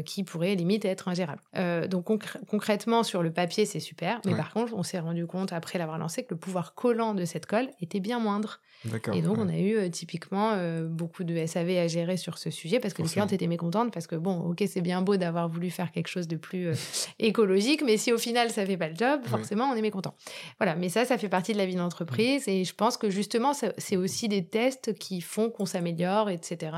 [0.04, 1.40] qui pourrait limite être ingérable.
[1.88, 4.36] Donc concr- concrètement sur le papier c'est super, mais Ouais.
[4.38, 7.46] par contre on s'est rendu compte après l'avoir lancé que le pouvoir collant de cette
[7.46, 8.60] colle était bien moindre.
[9.12, 9.42] Et donc, ouais.
[9.44, 12.94] on a eu euh, typiquement euh, beaucoup de SAV à gérer sur ce sujet parce
[12.94, 15.90] que les clientes étaient mécontentes parce que, bon, ok, c'est bien beau d'avoir voulu faire
[15.90, 16.74] quelque chose de plus euh,
[17.18, 19.28] écologique, mais si au final ça fait pas le job, Ouais.
[19.28, 20.14] forcément, on est mécontent.
[20.58, 23.52] Voilà, mais ça, ça fait partie de la vie d'entreprise et je pense que justement,
[23.52, 26.72] c'est aussi des tests qui font qu'on s'améliore, etc.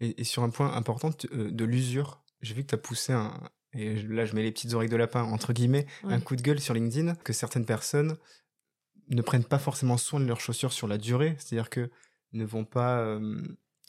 [0.00, 2.78] Et- Et, et sur un point important euh, de l'usure, j'ai vu que tu as
[2.78, 3.32] poussé un.
[3.74, 6.14] Et là, je mets les petites oreilles de lapin, entre guillemets, Ouais.
[6.14, 8.16] un coup de gueule sur LinkedIn que certaines personnes
[9.16, 11.90] ne prennent pas forcément soin de leurs chaussures sur la durée, c'est-à-dire que
[12.32, 13.18] ne vont pas,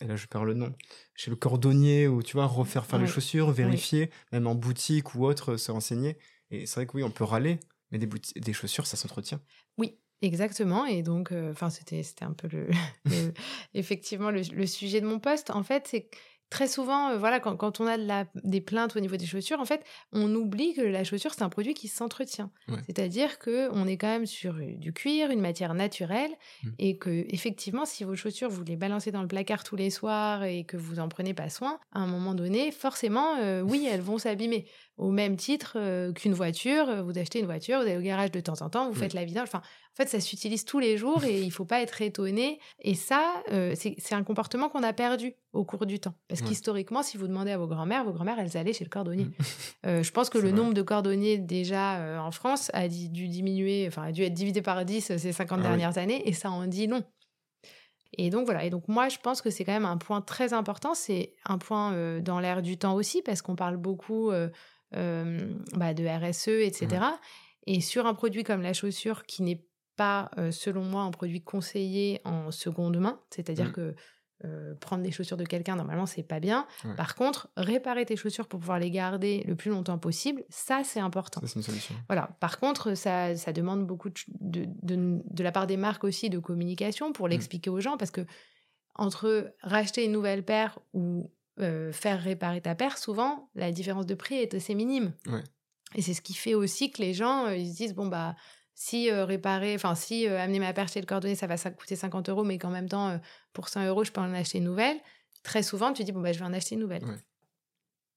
[0.01, 0.73] et là je perds le nom,
[1.13, 5.25] chez le cordonnier ou tu vois refaire faire les chaussures, vérifier, même en boutique ou
[5.25, 6.17] autre, se renseigner.
[6.49, 7.59] Et c'est vrai que oui, on peut râler,
[7.91, 9.39] mais des, des chaussures, ça s'entretient.
[9.77, 12.47] Oui, Exactement, et donc, enfin, c'était, c'était un peu
[13.05, 13.33] le,
[13.73, 15.49] effectivement le, le, sujet de mon poste.
[15.49, 16.09] En fait, c'est
[16.51, 19.25] très souvent, euh, voilà, quand, quand on a de la, des plaintes au niveau des
[19.25, 22.51] chaussures, en fait, on oublie que la chaussure, c'est un produit qui s'entretient.
[22.85, 26.31] C'est-à-dire qu'on est quand même sur euh, du cuir, une matière naturelle,
[26.63, 26.69] mmh.
[26.77, 30.43] et que effectivement, si vos chaussures, vous les balancez dans le placard tous les soirs
[30.43, 34.01] et que vous en prenez pas soin, à un moment donné, forcément, euh, oui, elles
[34.01, 34.67] vont s'abîmer.
[34.97, 35.77] Au même titre
[36.13, 38.93] qu'une voiture, vous achetez une voiture, vous allez au garage de temps en temps, vous
[38.93, 39.47] faites la vidange.
[39.47, 42.59] Enfin, en fait, ça s'utilise tous les jours et il faut pas être étonné.
[42.79, 43.41] Et ça,
[43.75, 46.13] c'est un comportement qu'on a perdu au cours du temps.
[46.27, 49.27] Parce qu'historiquement, si vous demandez à vos grands-mères, vos grands-mères, elles allaient chez le cordonnier.
[49.83, 49.87] Mm.
[49.87, 53.85] Euh, je pense que le nombre de cordonniers déjà euh, en France a dû diminuer,
[53.87, 56.51] enfin a dû être divisé par 10 euh, ces 50 ah dernières années, et ça
[56.51, 57.03] en dit non.
[58.17, 60.53] Et donc voilà, et donc moi je pense que c'est quand même un point très
[60.53, 64.31] important, c'est un point dans l'air du temps aussi, parce qu'on parle beaucoup
[64.93, 67.03] bah, de RSE, etc.
[67.67, 69.63] Et sur un produit comme la chaussure qui n'est
[69.95, 73.73] pas, selon moi, un produit conseillé en seconde main, c'est-à-dire mm.
[73.73, 73.95] que
[74.43, 76.65] euh, prendre des chaussures de quelqu'un, normalement, c'est pas bien.
[76.97, 80.99] Par contre, réparer tes chaussures pour pouvoir les garder le plus longtemps possible, ça, c'est
[80.99, 81.41] important.
[81.45, 81.93] c'est une solution.
[82.07, 82.35] Voilà.
[82.39, 87.13] Par contre, ça, ça demande beaucoup de, de, la part des marques aussi de communication
[87.13, 87.31] pour mmh.
[87.31, 88.21] l'expliquer aux gens parce que
[88.95, 94.15] entre racheter une nouvelle paire ou euh, faire réparer ta paire, souvent, la différence de
[94.15, 95.13] prix est assez minime.
[95.95, 98.35] Et c'est ce qui fait aussi que les gens, euh, ils se disent, bon, bah,
[98.73, 102.43] si réparer, enfin si amener ma paire chez le cordonnier, ça va coûter 50 euros,
[102.43, 103.19] mais qu'en même temps,
[103.53, 104.97] pour 100 euros, je peux en acheter une nouvelle.
[105.43, 107.03] Très souvent, tu dis, bon, bah, je vais en acheter une nouvelle.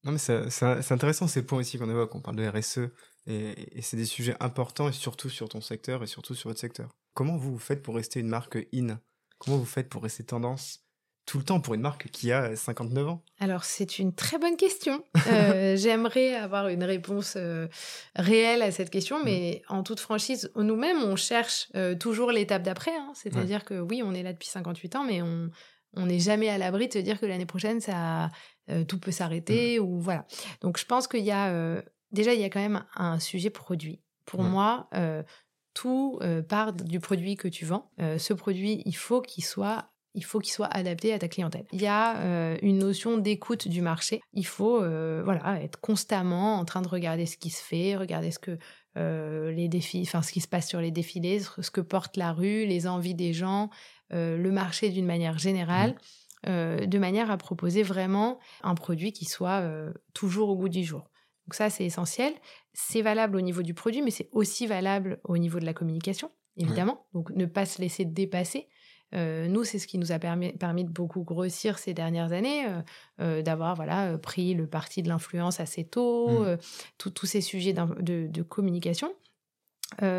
[0.05, 2.13] Non, mais c'est intéressant ces points ici qu'on évoque.
[2.13, 2.91] On parle de RSE
[3.25, 6.95] et, c'est des sujets importants et surtout sur ton secteur et surtout sur votre secteur.
[7.15, 8.99] Comment vous, vous faites pour rester une marque in?
[9.39, 10.84] Comment vous faites pour rester tendance?
[11.25, 14.57] Tout le temps pour une marque qui a 59 ans Alors, c'est une très bonne
[14.57, 15.03] question.
[15.27, 17.67] Euh, j'aimerais avoir une réponse euh,
[18.15, 19.73] réelle à cette question, mais mm.
[19.73, 22.95] en toute franchise, nous-mêmes, on cherche euh, toujours l'étape d'après.
[22.95, 23.11] Hein.
[23.15, 26.87] C'est-à-dire que oui, on est là depuis 58 ans, mais on n'est jamais à l'abri
[26.87, 28.29] de se dire que l'année prochaine, ça,
[28.87, 29.79] tout peut s'arrêter.
[29.79, 29.83] Mm.
[29.83, 30.25] ou voilà.
[30.61, 31.81] Donc, je pense qu'il y a...
[32.11, 33.99] déjà, il y a quand même un sujet produit.
[34.25, 34.89] Pour moi,
[35.73, 37.89] tout part du produit que tu vends.
[37.97, 41.65] ce produit, il faut qu'il soit il faut qu'il soit adapté à ta clientèle.
[41.71, 44.21] Il y a euh, une notion d'écoute du marché.
[44.33, 48.31] Il faut euh, voilà être constamment en train de regarder ce qui se fait, regarder
[48.31, 48.57] ce que
[48.97, 52.31] euh, les défis, enfin ce qui se passe sur les défilés, ce que porte la
[52.31, 53.69] rue, les envies des gens,
[54.11, 55.95] le marché d'une manière générale.
[56.47, 56.85] Mmh.
[56.85, 59.63] de manière à proposer vraiment un produit qui soit
[60.13, 61.09] toujours au goût du jour.
[61.47, 62.33] Donc ça, c'est essentiel.
[62.73, 66.29] C'est valable au niveau du produit, mais c'est aussi valable au niveau de la communication,
[66.55, 67.07] évidemment.
[67.13, 68.67] Donc ne pas se laisser dépasser.
[69.13, 72.65] Euh, nous, c'est ce qui nous a permis, permis, de beaucoup grossir ces dernières années,
[72.65, 72.81] euh,
[73.21, 76.57] euh, d'avoir voilà pris le parti de l'influence assez tôt, mmh.
[76.97, 79.13] tous ces sujets de, de, communication.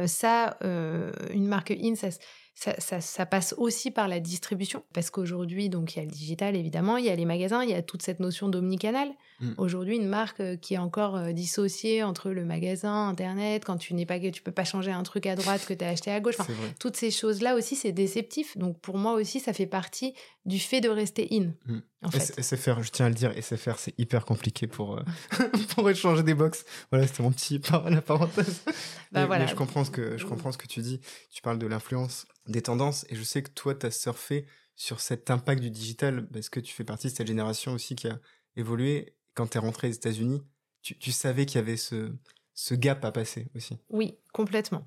[0.07, 4.85] ça, une marque in, ça, ça, passe aussi par la distribution.
[4.94, 7.70] Parce qu'aujourd'hui, donc, il y a le digital, évidemment, il y a les magasins, il
[7.70, 9.12] y a toute cette notion d'omnicanal.
[9.40, 9.53] Mm.
[9.59, 13.94] Aujourd'hui, une marque euh, qui est encore euh, dissociée entre le magasin, Internet, quand tu
[13.94, 16.20] n'es pas, tu peux pas changer un truc à droite que tu as acheté à
[16.20, 16.37] gauche.
[16.81, 18.57] toutes ces choses-là aussi, c'est déceptif.
[18.57, 21.53] Donc, pour moi aussi, ça fait partie du fait de rester in.
[21.66, 21.81] Mm.
[22.03, 22.40] En fait.
[22.40, 25.03] SFR, je tiens à le dire, SFR, c'est hyper compliqué pour, euh,
[25.75, 26.64] pour échanger des box.
[26.90, 28.62] Voilà, c'était mon petit la parenthèse.
[29.12, 29.46] bah, voilà.
[29.46, 31.01] je, comprends ce que, je comprends ce que tu dis.
[31.31, 33.05] Tu parles de l'influence des tendances.
[33.09, 34.46] Et je sais que toi, tu as surfé
[34.77, 38.09] sur cet impact du digital parce que tu fais partie de cette génération aussi qui
[38.09, 38.18] a
[38.57, 39.15] évolué.
[39.37, 40.42] Quand tu es rentré aux États-Unis,
[40.83, 42.12] tu, savais qu'il y avait ce,
[42.57, 43.77] ce gap à passer aussi.
[43.90, 44.87] Oui, complètement.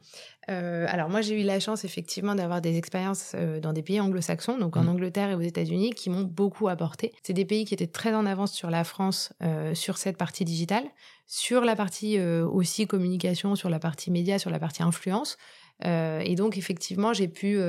[0.50, 4.02] Euh, alors moi, j'ai eu la chance effectivement d'avoir des expériences euh, dans des pays
[4.02, 4.90] anglo-saxons, donc en mmh.
[4.90, 7.14] Angleterre et aux États-Unis, qui m'ont beaucoup apporté.
[7.22, 10.46] C'est des pays qui étaient très en avance sur la France euh, sur cette partie
[10.46, 10.86] digitale,
[11.28, 15.38] sur la partie aussi communication, sur la partie média, sur la partie influence.
[15.84, 17.60] Et donc, effectivement, j'ai pu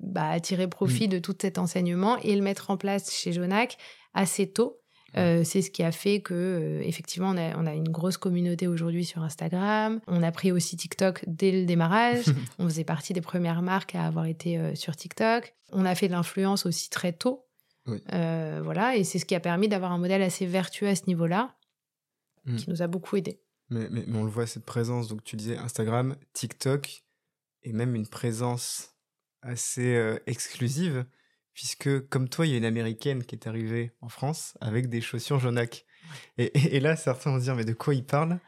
[0.00, 1.10] bah, tirer profit mmh.
[1.10, 3.76] de tout cet enseignement et le mettre en place chez Jonac
[4.14, 4.77] assez tôt.
[5.16, 8.66] Euh, c'est ce qui a fait que, effectivement, on a, on a, une grosse communauté
[8.66, 10.00] aujourd'hui sur Instagram.
[10.06, 12.26] On a pris aussi TikTok dès le démarrage.
[12.58, 15.54] on faisait partie des premières marques à avoir été sur TikTok.
[15.72, 17.46] On a fait de l'influence aussi très tôt.
[17.86, 21.54] voilà, et c'est ce qui a permis d'avoir un modèle assez vertueux à ce niveau-là,
[22.44, 22.56] mmh.
[22.56, 23.40] qui nous a beaucoup aidé.
[23.70, 25.08] Mais, mais, on le voit, cette présence.
[25.08, 27.04] Donc, tu disais Instagram, TikTok
[27.62, 28.94] et même une présence
[29.42, 31.04] assez euh, exclusive,
[31.58, 35.00] puisque comme toi, il y a une américaine qui est arrivée en France avec des
[35.00, 35.86] chaussures Jonac.
[36.38, 38.38] Et, et, là, certains vont se dire, mais de quoi il parle?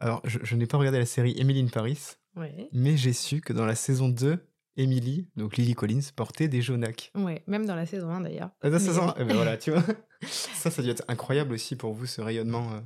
[0.00, 2.16] Alors, je, n'ai pas regardé la série Emily in Paris,
[2.72, 4.44] mais j'ai su que dans la saison 2,
[4.76, 7.12] Emily, donc Lily Collins, portait des Jonak.
[7.14, 8.50] Ouais, même dans la saison 1 d'ailleurs.
[8.62, 9.84] Ah, dans la saison 1 eh ben voilà, tu vois.
[10.26, 12.68] ça, ça doit être incroyable aussi pour vous, ce rayonnement.
[12.72, 12.80] Euh.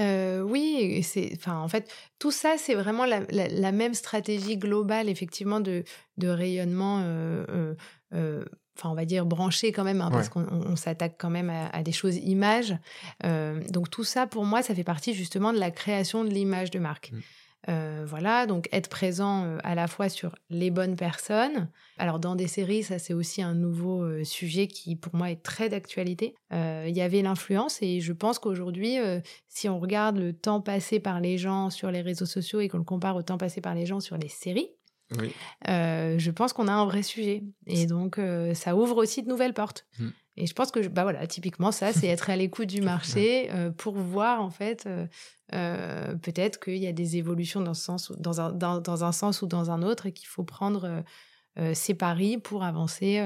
[0.00, 5.08] Euh, oui, c'est, enfin, en fait, tout ça, c'est vraiment la, la, même stratégie globale,
[5.08, 5.82] effectivement, de,
[6.18, 7.74] de rayonnement, euh,
[8.78, 11.92] enfin, on va dire branché quand même, hein, parce qu'on s'attaque quand même à, des
[11.92, 12.76] choses images.
[13.22, 16.78] donc, tout ça, pour moi, ça fait partie justement de la création de l'image de
[16.78, 17.12] marque.
[17.12, 17.18] Mmh.
[17.68, 21.68] Euh, voilà, donc être présent euh, à la fois sur les bonnes personnes.
[21.98, 25.42] Alors dans des séries, ça c'est aussi un nouveau euh, sujet qui pour moi est
[25.42, 26.34] très d'actualité.
[26.50, 28.96] Il y avait l'influence et je pense qu'aujourd'hui,
[29.48, 32.78] si on regarde le temps passé par les gens sur les réseaux sociaux et qu'on
[32.78, 34.70] le compare au temps passé par les gens sur les séries,
[35.16, 37.44] je pense qu'on a un vrai sujet.
[37.66, 38.20] Et donc
[38.54, 39.86] ça ouvre aussi de nouvelles portes.
[39.98, 40.08] Mmh.
[40.40, 43.94] Et je pense que, bah voilà, typiquement, ça, c'est être à l'écoute du marché pour
[43.96, 44.86] voir, en fait,
[45.54, 49.40] euh, peut-être qu'il y a des évolutions dans, ce sens, dans, un, dans, un sens
[49.40, 51.00] ou dans un autre et qu'il faut prendre euh,
[51.58, 53.22] euh, ses paris pour avancer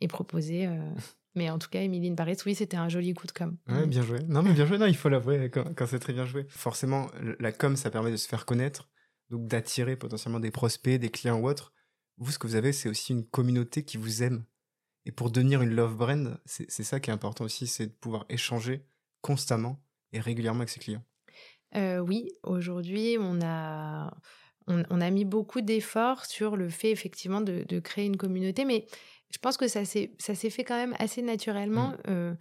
[0.00, 0.68] et proposer.
[1.34, 3.58] Mais en tout cas, Emilie Paris, oui, c'était un joli coup de com.
[3.68, 4.20] Ouais, bien joué.
[4.26, 4.78] Non, mais bien joué.
[4.78, 6.46] Non, il faut l'avouer quand, quand c'est très bien joué.
[6.48, 8.88] Forcément, la com, ça permet de se faire connaître,
[9.30, 11.72] donc d'attirer potentiellement des prospects, des clients ou autres.
[12.18, 14.44] Vous, ce que vous avez, c'est aussi une communauté qui vous aime.
[15.04, 18.24] Et pour devenir une love brand, c'est ça qui est important aussi, c'est de pouvoir
[18.28, 18.84] échanger
[19.20, 19.80] constamment
[20.12, 21.04] et régulièrement avec ses clients.
[21.76, 24.16] Euh, oui, aujourd'hui, on a,
[24.66, 28.86] on, a mis beaucoup d'efforts sur le fait effectivement de, créer une communauté, mais
[29.30, 30.10] je pense que ça s'est
[30.50, 32.02] fait quand même assez naturellement mmh.
[32.08, 32.34] euh,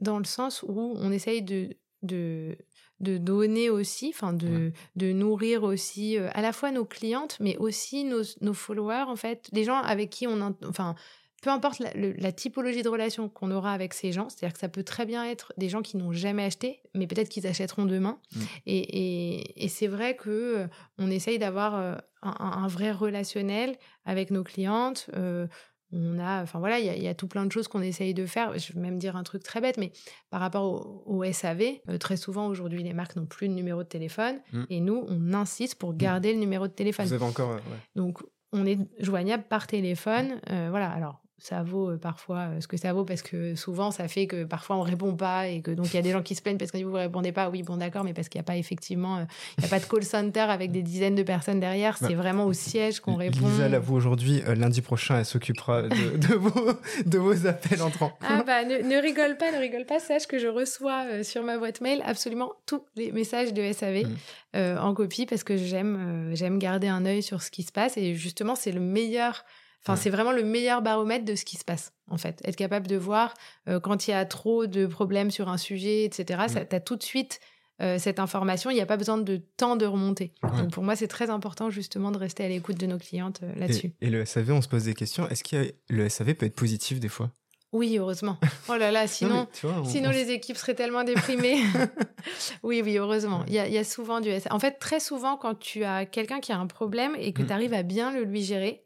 [0.00, 2.56] dans le sens où on essaye de, de,
[3.00, 7.56] de donner aussi, enfin de, de nourrir aussi euh, à la fois nos clientes, mais
[7.56, 10.94] aussi nos, nos followers, en fait, les gens avec qui on, enfin,
[11.40, 14.82] peu importe la, typologie de relation qu'on aura avec ces gens, c'est-à-dire que ça peut
[14.82, 18.18] très bien être des gens qui n'ont jamais acheté, mais peut-être qu'ils achèteront demain.
[18.34, 18.40] Mmh.
[18.66, 20.66] Et, c'est vrai que euh,
[20.98, 25.08] on essaye d'avoir euh, un, vrai relationnel avec nos clientes.
[25.16, 25.46] Euh,
[25.92, 28.56] on a, enfin voilà, il y, a tout plein de choses qu'on essaye de faire.
[28.58, 29.92] Je vais même dire un truc très bête, mais
[30.30, 34.40] par rapport au, SAV, très souvent aujourd'hui, les marques n'ont plus de numéro de téléphone,
[34.52, 34.62] mmh.
[34.70, 35.96] et nous, on insiste pour mmh.
[35.96, 37.06] garder le numéro de téléphone.
[37.06, 37.56] Vous avez encore,
[37.96, 38.22] Donc
[38.52, 40.40] on est joignable par téléphone.
[40.46, 44.08] voilà, alors ça vaut euh, parfois euh, ce que ça vaut parce que souvent ça
[44.08, 46.34] fait que parfois on répond pas et que donc il y a des gens qui
[46.34, 47.48] se plaignent parce que vous répondez pas.
[47.48, 49.24] Oui bon d'accord mais parce qu'il n'y a pas effectivement euh,
[49.58, 51.96] il y a pas de call center avec des dizaines de personnes derrière.
[51.96, 53.48] C'est bah, vraiment au siège qu'on répond.
[53.48, 56.72] Lisa l'avoue aujourd'hui lundi prochain elle s'occupera de, vos,
[57.06, 58.12] de vos appels entrants.
[58.20, 59.98] Ah bah ne, rigole pas ne rigole pas.
[59.98, 64.78] Sache que je reçois sur ma boîte mail absolument tous les messages de SAV mmh.
[64.78, 67.96] en copie parce que j'aime j'aime garder un œil sur ce qui se passe.
[67.96, 69.44] Et justement c'est le meilleur
[69.82, 72.40] Enfin, c'est vraiment le meilleur baromètre de ce qui se passe, en fait.
[72.44, 73.34] Être capable de voir
[73.68, 76.42] euh, quand il y a trop de problèmes sur un sujet, etc.
[76.68, 77.40] Tu as tout de suite
[77.80, 78.70] euh, cette information.
[78.70, 80.34] Il n'y a pas besoin de temps de remonter.
[80.42, 83.54] Donc, pour moi, c'est très important, justement, de rester à l'écoute de nos clientes euh,
[83.56, 83.92] là-dessus.
[84.02, 85.26] Et, le SAV, on se pose des questions.
[85.28, 87.30] Est-ce que le SAV peut être positif des fois?
[87.72, 88.36] Oui, heureusement.
[88.68, 89.46] Oh là là, sinon,
[89.84, 91.62] sinon les équipes seraient tellement déprimées.
[92.62, 93.44] oui, oui, heureusement.
[93.46, 94.48] Il y, a, souvent du SAV.
[94.50, 97.46] En fait, très souvent, quand tu as quelqu'un qui a un problème et que mmh.
[97.46, 98.84] tu arrives à bien le lui gérer,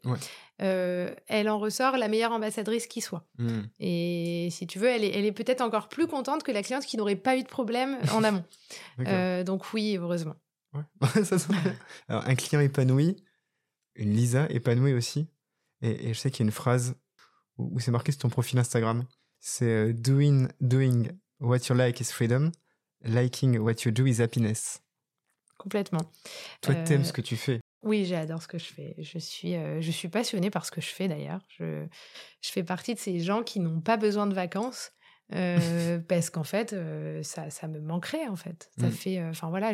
[0.61, 3.27] euh, elle en ressort la meilleure ambassadrice qui soit.
[3.37, 3.63] Hmm.
[3.79, 7.17] Et si tu veux, elle est, peut-être encore plus contente que la cliente qui n'aurait
[7.17, 8.43] pas eu de problème en amont.
[9.07, 10.35] Euh, donc oui, heureusement.
[12.07, 13.17] Alors, un client épanoui,
[13.95, 15.27] une Lisa épanouie aussi.
[15.81, 16.95] Et, je sais qu'il y a une phrase
[17.57, 19.03] où, c'est marqué sur ton profil Instagram.
[19.39, 21.09] C'est euh, doing, doing
[21.41, 22.51] what you like is freedom.
[23.03, 24.81] Liking what you do is happiness.
[25.57, 26.11] Complètement.
[26.61, 27.59] Toi, t'aimes ce que tu fais.
[27.85, 28.95] Oui, j'adore ce que je fais.
[28.97, 31.41] Je suis, euh, je suis passionnée par ce que je fais d'ailleurs.
[31.49, 31.85] Je,
[32.41, 34.91] je fais partie de ces gens qui n'ont pas besoin de vacances
[35.33, 38.69] euh, parce qu'en fait, euh, ça, ça, me manquerait en fait.
[38.79, 38.91] Ça mmh.
[38.91, 39.71] fait, enfin voilà,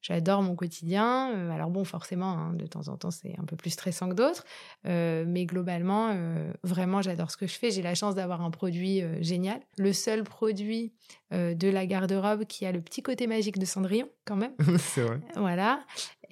[0.00, 1.50] j'adore mon quotidien.
[1.50, 4.44] alors bon, forcément, hein, de temps en temps, c'est un peu plus stressant que d'autres,
[4.84, 6.16] mais globalement,
[6.62, 7.70] vraiment, j'adore ce que je fais.
[7.70, 10.92] J'ai la chance d'avoir un produit génial, le seul produit
[11.30, 14.52] de la garde-robe qui a le petit côté magique de Cendrillon, quand même.
[14.78, 15.20] c'est vrai.
[15.36, 15.80] Voilà.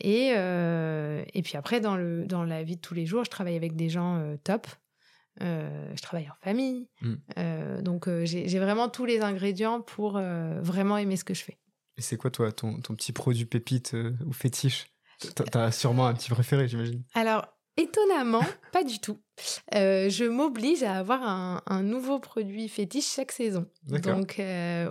[0.01, 3.31] Et, euh, et puis après, dans, le, dans la vie de tous les jours, je
[3.31, 4.67] travaille avec des gens euh, top.
[5.41, 6.89] Euh, je travaille en famille.
[7.01, 7.83] Mm.
[7.83, 11.59] donc, j'ai vraiment tous les ingrédients pour vraiment aimer ce que je fais.
[11.97, 13.95] Et c'est quoi, toi, ton, ton, petit produit pépite
[14.27, 14.87] ou fétiche?
[15.35, 17.03] T'as sûrement un petit préféré, j'imagine.
[17.15, 19.21] Alors, étonnamment, pas du tout.
[19.73, 23.67] je m'oblige à avoir un, un, nouveau produit fétiche chaque saison.
[23.87, 24.41] Donc,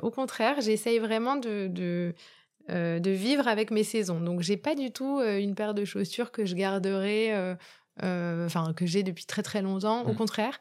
[0.01, 2.13] au contraire, j'essaye vraiment de, de
[2.69, 4.19] euh, de vivre avec mes saisons.
[4.19, 7.55] Donc, j'ai pas du tout euh, une paire de chaussures que je garderai, euh,
[8.01, 10.03] enfin, que j'ai depuis très très longtemps.
[10.05, 10.15] Au mmh.
[10.15, 10.59] contraire,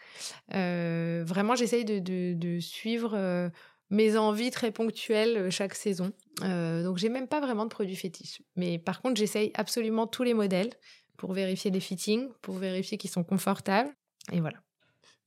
[0.51, 3.51] vraiment, j'essaye de, suivre
[3.91, 6.13] mes envies très ponctuelles chaque saison.
[6.41, 8.43] donc, j'ai même pas vraiment de produits fétiches.
[8.57, 10.71] Mais par contre, j'essaye absolument tous les modèles.
[11.17, 13.91] pour vérifier les fittings, pour vérifier qu'ils sont confortables.
[14.33, 14.59] Et voilà.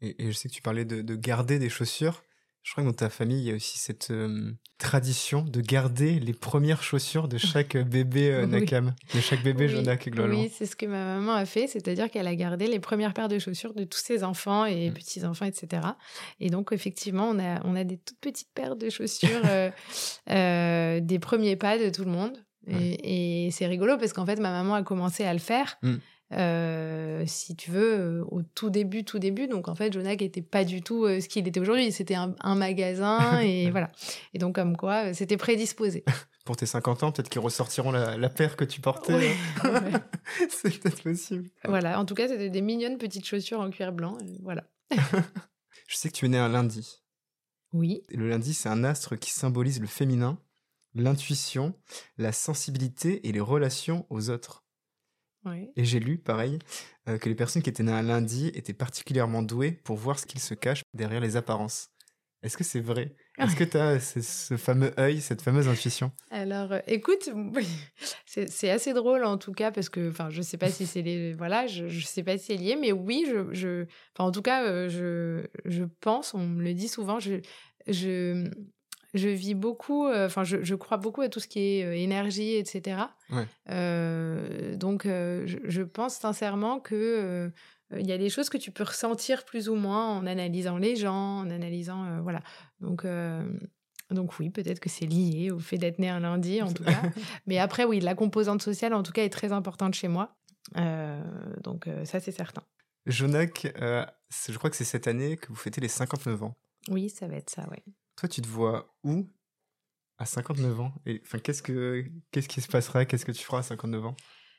[0.02, 2.24] Et, je sais que tu parlais de, garder des chaussures.
[2.64, 6.20] Je crois que dans ta famille, il y a aussi cette euh, tradition de garder
[6.20, 9.72] les premières chaussures de chaque bébé euh, Nakam, de chaque bébé oui.
[9.72, 13.16] Jonak Oui, c'est ce que ma maman a fait, c'est-à-dire qu'elle a gardé les premières
[13.16, 14.94] paires de chaussures de tous ses enfants et mm.
[14.94, 15.82] petits-enfants, etc.
[16.40, 19.42] Et donc, effectivement, on a, on a des toutes petites paires de chaussures
[20.30, 22.38] euh, des premiers pas de tout le monde.
[22.68, 25.78] Et, c'est rigolo parce qu'en fait, ma maman a commencé à le faire.
[25.82, 25.96] Mm.
[26.34, 29.48] Euh, si tu veux, euh, au tout début, tout début.
[29.48, 31.92] Donc en fait, Jonak n'était pas du tout euh, ce qu'il était aujourd'hui.
[31.92, 33.92] C'était un, magasin et voilà.
[34.34, 36.04] Et donc comme quoi, c'était prédisposé.
[36.46, 39.36] Pour tes 50 ans, peut-être qu'ils ressortiront la, paire que tu portais.
[40.50, 41.50] c'est peut-être possible.
[41.66, 44.18] Voilà, en tout cas, c'était des mignonnes petites chaussures en cuir blanc.
[44.42, 44.64] voilà.
[45.88, 47.04] Je sais que tu es né un lundi.
[47.74, 48.02] Oui.
[48.10, 50.40] Et le lundi, c'est un astre qui symbolise le féminin,
[50.96, 51.76] l'intuition,
[52.18, 54.66] la sensibilité et les relations aux autres.
[55.76, 56.60] Et j'ai lu, pareil,
[57.08, 60.26] euh, que les personnes qui étaient nées un lundi étaient particulièrement douées pour voir ce
[60.26, 61.90] qu'il se cache derrière les apparences.
[62.44, 63.16] Est-ce que c'est vrai?
[63.38, 66.12] Est-ce que tu as ce, fameux œil, cette fameuse intuition?
[66.32, 67.30] Alors, euh, écoute,
[68.26, 71.34] c'est assez drôle en tout cas parce que, enfin, je sais pas si c'est les,
[71.38, 73.86] voilà, je, je sais pas si c'est lié, mais oui, je, je
[74.18, 77.42] en tout cas, euh, je, je pense, on me le dit souvent, je,
[77.88, 78.50] je,
[79.14, 82.56] je vis beaucoup, euh, enfin, je, crois beaucoup à tout ce qui est euh, énergie,
[82.56, 83.02] etc.
[83.70, 87.52] Euh, donc, je, pense sincèrement que
[87.98, 90.96] il y a des choses que tu peux ressentir plus ou moins en analysant les
[90.96, 92.42] gens, en analysant, voilà.
[92.80, 93.06] Donc,
[94.10, 97.02] donc oui, peut-être que c'est lié au fait d'être né un lundi, en tout cas.
[97.48, 100.38] Mais après, oui, la composante sociale, en tout cas, est très importante chez moi.
[101.64, 102.64] donc ça, c'est certain.
[103.08, 106.56] Jonac, je crois que c'est cette année que vous fêtez les 59 ans.
[106.90, 107.94] Oui, ça va être ça, oui.
[108.22, 109.26] Toi, tu te vois où
[110.20, 113.04] à 59 ans Et enfin, qu'est-ce que qu'est-ce qui se passera?
[113.04, 114.16] Qu'est-ce que tu feras à 59 ans?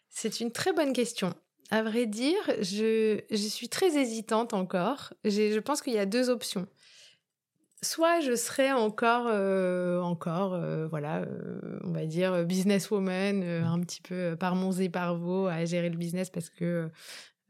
[0.08, 1.32] C'est une très bonne question.
[1.70, 5.14] À vrai dire, je, je suis très hésitante encore.
[5.22, 6.66] Je pense qu'il y a deux options.
[7.84, 13.64] Soit je serai encore, euh, encore, euh, voilà, euh, on va dire businesswoman, mmh.
[13.64, 16.90] un petit peu par mons et par vos à gérer le business parce que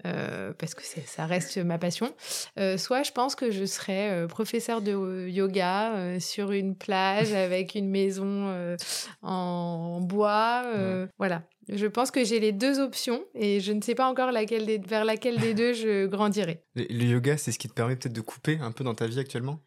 [0.04, 2.12] euh, parce que ça reste ma passion.
[2.58, 7.74] Euh, soit je pense que je serais euh, professeur de yoga sur une plage avec
[7.74, 8.76] une maison
[9.22, 10.64] en bois.
[11.18, 11.42] Voilà.
[11.68, 15.04] Je pense que j'ai les deux options et je ne sais pas encore laquelle vers
[15.04, 16.64] laquelle des deux je grandirai.
[16.74, 19.20] Le yoga, c'est ce qui te permet peut-être de couper un peu dans ta vie
[19.20, 19.60] actuellement?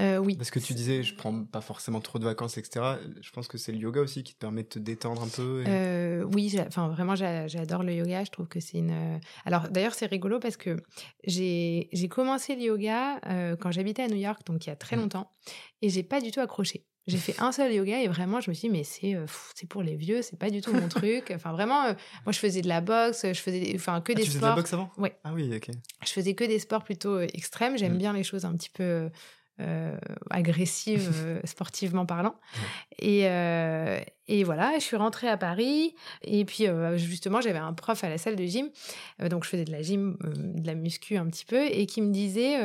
[0.00, 0.36] Euh, oui.
[0.36, 2.96] Parce que tu disais, je prends pas forcément trop de vacances, etc.
[3.20, 5.64] Je pense que c'est le yoga aussi qui te permet de te détendre un peu.
[5.66, 8.24] Euh, oui, enfin vraiment, j'adore le yoga.
[8.24, 8.90] Je trouve que c'est une.
[8.90, 10.76] Euh, alors d'ailleurs, c'est rigolo parce que
[11.24, 13.20] j'ai commencé le yoga
[13.60, 15.00] quand j'habitais à New York, donc il y a très mmh.
[15.00, 15.30] longtemps,
[15.82, 16.86] et j'ai pas du tout accroché.
[17.08, 19.16] J'ai fait un seul yoga et vraiment, je me suis dit, mais c'est
[19.54, 21.32] c'est pour les vieux, c'est pas du tout mon truc.
[21.34, 24.30] Enfin, vraiment, moi, je faisais de la boxe, je faisais enfin, que ah, des tu
[24.30, 24.42] sports.
[24.42, 24.90] de la boxe avant?
[24.96, 25.08] Oui.
[25.24, 25.70] Ah oui, ok.
[26.06, 27.76] Je faisais que des sports plutôt extrêmes.
[27.76, 27.98] J'aime mmh.
[27.98, 29.10] bien les choses un petit peu
[30.30, 32.34] agressive euh, sportivement parlant.
[32.98, 35.94] Et, euh, et voilà, je suis rentrée à Paris.
[36.22, 38.68] Et puis, justement, j'avais un prof à la salle de gym.
[39.20, 41.64] donc, je faisais de la gym, de la muscu un petit peu.
[41.64, 42.58] Et qui me disait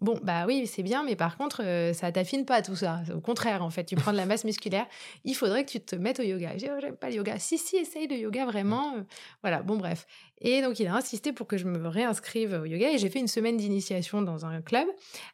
[0.00, 1.62] Bon, bah oui, c'est bien, mais par contre,
[1.94, 3.02] ça t'affine pas tout ça.
[3.14, 4.86] Au contraire, en fait, tu prends de la masse musculaire.
[5.24, 6.56] Il faudrait que tu te mettes au yoga.
[6.56, 7.38] J'ai oh, J'aime pas le yoga.
[7.38, 8.94] Si, si, essaye le yoga vraiment.
[9.42, 10.06] voilà, bon, bref.
[10.40, 12.92] Et donc, il a insisté pour que je me réinscrive au yoga.
[12.92, 14.86] Et j'ai fait une semaine d'initiation dans un club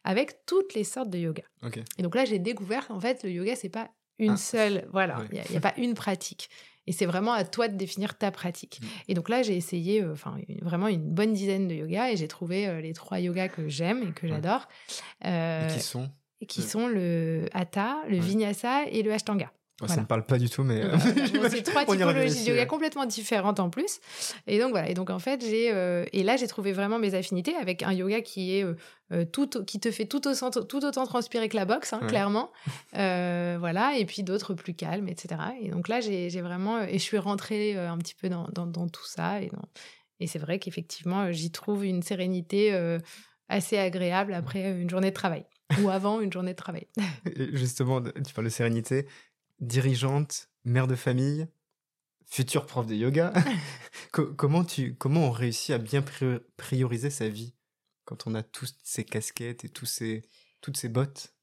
[0.03, 1.43] avec toutes les sortes de yoga.
[1.97, 4.37] Et donc là, j'ai découvert qu'en fait, le yoga, c'est pas une ah.
[4.37, 4.87] seule.
[4.91, 6.49] Voilà, il n'y a, pas une pratique.
[6.87, 8.79] Et c'est vraiment à toi de définir ta pratique.
[8.81, 8.85] Mm.
[9.09, 10.15] Et donc là, j'ai essayé euh,
[10.61, 14.03] vraiment une bonne dizaine de yogas et j'ai trouvé euh, les trois yogas que j'aime
[14.03, 14.67] et que j'adore.
[15.25, 19.51] Euh, et qui sont et qui sont le hatha, le vinyasa et le ashtanga.
[19.85, 20.81] Ça ne parle pas du tout, mais.
[21.49, 23.99] c'est trois typologies de yoga complètement différentes en plus.
[24.47, 24.89] Et donc voilà.
[24.89, 27.93] Et donc en fait, j'ai euh, et là j'ai trouvé vraiment mes affinités avec un
[27.93, 28.75] yoga qui est euh,
[29.11, 32.51] euh, tout qui te fait tout, au tout autant transpirer que la boxe, hein, clairement.
[32.93, 33.97] voilà.
[33.97, 35.39] Et puis d'autres plus calmes, etc.
[35.61, 38.87] Et donc là j'ai vraiment et je suis rentrée un petit peu dans, dans, dans
[38.87, 39.51] tout ça et,
[40.19, 42.75] et c'est vrai qu'effectivement j'y trouve une sérénité
[43.47, 45.45] assez agréable après une journée de travail
[45.81, 46.87] ou avant une journée de travail.
[47.53, 49.05] Justement, tu parles de sérénité
[49.59, 51.47] dirigeante, mère de famille,
[52.25, 53.33] future prof de yoga.
[54.11, 56.03] comment, tu, comment on réussit à bien
[56.57, 57.53] prioriser sa vie
[58.05, 60.23] quand on a toutes ces casquettes et tous ces,
[60.61, 61.33] toutes ces bottes?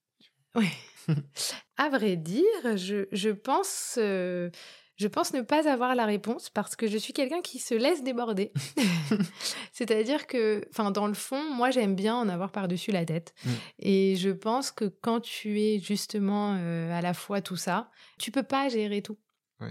[0.54, 0.68] Oui.
[1.76, 3.96] à vrai dire, je, je pense...
[3.98, 4.50] Euh,
[4.96, 8.02] je pense ne pas avoir la réponse parce que je suis quelqu'un qui se laisse
[8.02, 8.52] déborder.
[9.72, 13.34] C'est-à-dire que, enfin, dans le fond, moi, j'aime bien en avoir par-dessus la tête.
[13.44, 13.50] Mm.
[13.80, 18.30] Et je pense que quand tu es justement euh, à la fois tout ça, tu
[18.30, 19.18] peux pas gérer tout.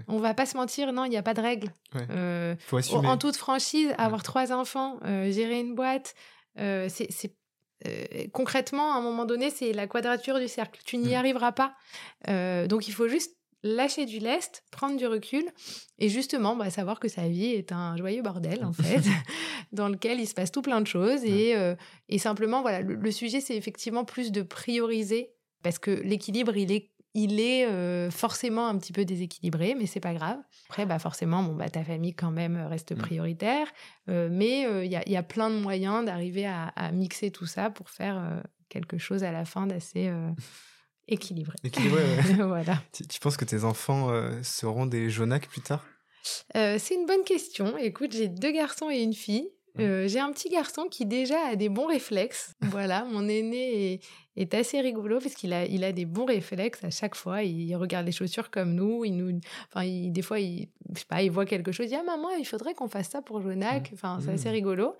[0.08, 1.72] On va pas se mentir, non, il n'y a pas de règles.
[2.10, 2.56] Euh.
[2.90, 6.16] En toute franchise, avoir trois enfants, euh, gérer une boîte,
[6.56, 7.36] c'est
[8.32, 10.80] concrètement, à un moment donné, c'est la quadrature du cercle.
[10.84, 11.14] Tu n'y mm.
[11.14, 11.76] arriveras pas.
[12.66, 15.44] donc, il faut juste lâcher du lest, prendre du recul
[15.98, 19.02] et justement bah, savoir que sa vie est un joyeux bordel en fait,
[19.72, 21.56] dans lequel il se passe tout plein de choses et,
[22.08, 25.30] et simplement voilà le sujet c'est effectivement plus de prioriser
[25.62, 30.00] parce que l'équilibre il est il est euh, forcément un petit peu déséquilibré, mais c'est
[30.00, 30.38] pas grave.
[30.68, 32.98] Après, bah forcément, bon, bah, ta famille quand même reste mmh.
[32.98, 33.68] prioritaire,
[34.08, 37.88] euh, mais il euh, y, a, plein de moyens d'arriver à, mixer tout ça pour
[37.88, 40.12] faire quelque chose à la fin d'assez
[41.08, 41.56] équilibré.
[41.64, 42.02] Équilibré,
[42.46, 42.82] voilà.
[42.92, 44.10] Tu, penses que tes enfants
[44.42, 45.84] seront des Jonac plus tard?
[46.54, 47.76] C'est une bonne question.
[47.78, 49.48] Écoute, j'ai deux garçons et une fille.
[49.76, 52.54] j'ai un petit garçon qui déjà a des bons réflexes.
[52.62, 54.00] voilà, mon aîné est,
[54.36, 57.42] est assez rigolo parce qu'il a, il a des bons réflexes à chaque fois.
[57.42, 59.04] Il regarde les chaussures comme nous.
[59.04, 59.40] Il nous,
[59.72, 61.86] enfin, des fois, il, je sais pas, il voit quelque chose.
[61.86, 63.90] Il dit ah maman, il faudrait qu'on fasse ça pour Jonac.
[63.90, 63.94] Mmh.
[63.94, 64.52] Enfin, c'est assez mmh.
[64.52, 64.96] rigolo.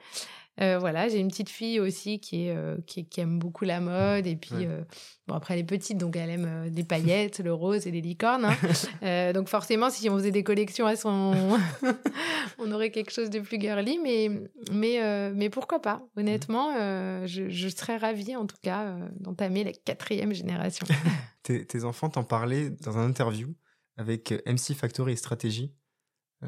[0.61, 4.27] Euh, voilà, j'ai une petite fille aussi qui, est, euh, qui, aime beaucoup la mode.
[4.27, 4.83] Et puis, euh,
[5.27, 8.45] bon, après, elle est petite, donc elle aime des paillettes, le rose et les licornes.
[8.45, 9.33] Hein.
[9.33, 11.59] donc, forcément, si on faisait des collections à son.
[12.59, 13.99] on aurait quelque chose de plus girly.
[14.03, 14.31] Mais,
[14.71, 16.07] mais, mais pourquoi pas?
[16.17, 16.73] Honnêtement,
[17.27, 20.87] je, je, serais ravie, en tout cas, d'entamer la quatrième génération.
[21.43, 23.55] tes, tes, enfants t'en parlaient dans un interview
[23.97, 25.75] avec MC Factory et Stratégie.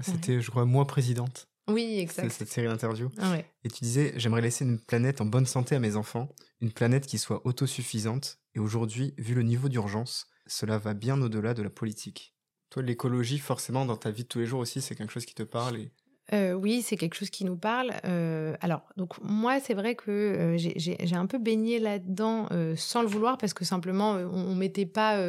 [0.03, 1.49] C'était, je crois, moi présidente.
[1.69, 2.31] Oui, exact.
[2.31, 3.11] Cette série d'interviews.
[3.19, 6.29] Ah et tu disais, j'aimerais laisser une planète en bonne santé à mes enfants,
[6.61, 8.39] une planète qui soit autosuffisante.
[8.55, 12.35] Et aujourd'hui, vu le niveau d'urgence, cela va bien au-delà de la politique.
[12.71, 15.35] Toi, l'écologie, forcément, dans ta vie de tous les jours aussi, c'est quelque chose qui
[15.35, 15.93] te parle et...
[16.33, 17.93] Euh, oui, c'est quelque chose qui nous parle.
[18.05, 23.07] Euh, alors, donc moi, c'est vrai que euh, j'ai un peu baigné là-dedans sans le
[23.07, 25.21] vouloir parce que simplement, on, ne mettait pas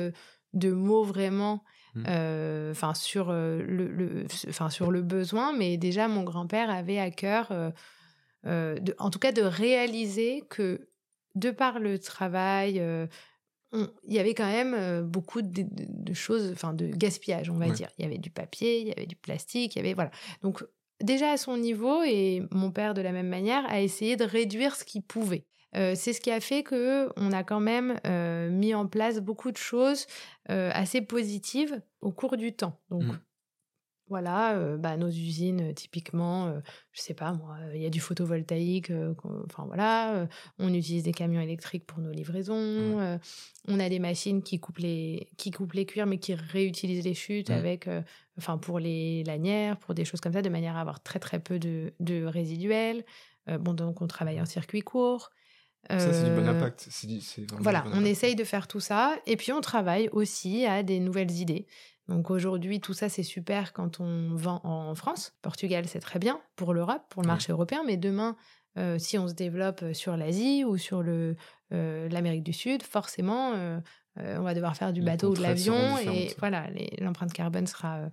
[0.54, 1.64] de mots vraiment.
[1.64, 7.12] Euh, enfin sur euh, le, enfin sur le besoin, mais déjà mon grand-père avait à
[7.12, 7.52] cœur,
[8.46, 10.90] euh, en tout cas, de réaliser que
[11.36, 12.82] de par le travail,
[13.74, 17.90] il y avait quand même beaucoup de, choses, enfin de gaspillage, on va dire.
[17.98, 20.12] Il y avait du papier, il y avait du plastique, il y avait voilà.
[20.42, 20.64] Donc
[21.02, 24.76] déjà à son niveau et mon père de la même manière a essayé de réduire
[24.76, 25.46] ce qu'il pouvait.
[25.76, 29.20] Euh, c'est ce qui a fait que on a quand même euh, mis en place
[29.20, 30.08] beaucoup de choses
[30.50, 32.80] euh, assez positives au cours du temps.
[32.90, 33.20] Donc mmh.
[34.10, 36.54] Voilà, bah, nos usines typiquement,
[36.92, 38.92] je sais pas moi, il y a du photovoltaïque,
[39.46, 40.28] enfin voilà,
[40.60, 43.20] on utilise des camions électriques pour nos livraisons,
[43.68, 47.14] on a des machines qui coupent les qui coupent les cuirs mais qui réutilisent les
[47.14, 47.90] chutes avec,
[48.38, 51.40] enfin pour les lanières, pour des choses comme ça, de manière à avoir très très
[51.40, 53.04] peu de, de résiduels.
[53.48, 55.32] bon donc on travaille en circuit court.
[55.90, 56.90] Ça, c'est du bon euh, impact.
[57.60, 59.18] voilà, on essaye de faire tout ça.
[59.26, 61.66] Et puis, on travaille aussi à des nouvelles idées.
[62.08, 65.34] Donc aujourd'hui, tout ça, c'est super quand on vend en France.
[65.42, 67.84] Portugal, c'est très bien pour l'Europe, pour le marché européen.
[67.86, 68.36] Mais demain,
[68.78, 71.36] euh, si on se développe sur l'Asie ou sur euh,
[72.10, 73.54] l'Amérique du Sud, forcément,
[74.16, 75.98] on va devoir faire du bateau ou de l'avion.
[75.98, 76.68] Et voilà,
[77.00, 78.10] l'empreinte carbone sera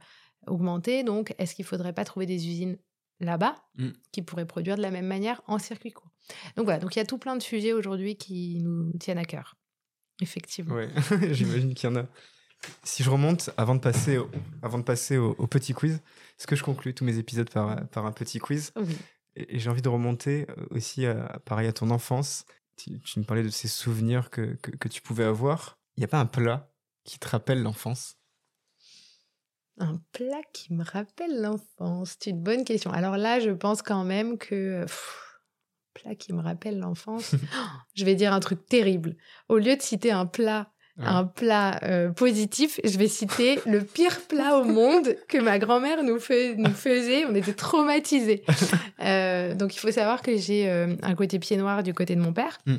[0.46, 1.04] augmentée.
[1.04, 2.76] Donc, est-ce qu'il ne faudrait pas trouver des usines
[3.20, 3.88] là-bas mmh.
[4.10, 6.10] qui pourraient produire de la même manière en circuit court?
[6.56, 9.24] Donc voilà, donc il y a tout plein de sujets aujourd'hui qui nous tiennent à
[9.24, 9.56] cœur.
[10.20, 10.76] Effectivement.
[10.76, 10.84] Oui,
[11.32, 12.06] j'imagine qu'il y en a.
[12.82, 14.30] Si je remonte, avant de passer au,
[14.62, 15.94] avant de passer au, petit quiz,
[16.38, 18.72] est-ce que je conclue tous mes épisodes par, par un petit quiz?
[18.76, 18.96] Oui.
[19.36, 22.44] Et, j'ai envie de remonter euh, aussi, à, pareil, à ton enfance.
[22.76, 25.78] Tu, tu, me parlais de ces souvenirs que, que, que tu pouvais avoir.
[25.96, 26.72] Il n'y a pas un plat
[27.04, 28.16] qui te rappelle l'enfance?
[29.78, 32.16] Un plat qui me rappelle l'enfance.
[32.20, 32.92] C'est une bonne question.
[32.92, 34.86] Alors là, je pense quand même que.
[35.94, 37.34] plat qui me rappelle l'enfance.
[37.94, 39.16] je vais dire un truc terrible.
[39.48, 44.20] Au lieu de citer un plat, un plat euh, positif, je vais citer le pire
[44.28, 47.24] plat au monde que ma grand-mère nous, nous, faisait.
[47.26, 48.44] On était traumatisés.
[49.00, 52.20] Euh, donc il faut savoir que j'ai euh, un côté pied noir du côté de
[52.20, 52.58] mon père.
[52.64, 52.78] Hmm.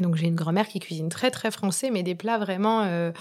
[0.00, 3.12] Donc j'ai une grand-mère qui cuisine très très français, mais des plats vraiment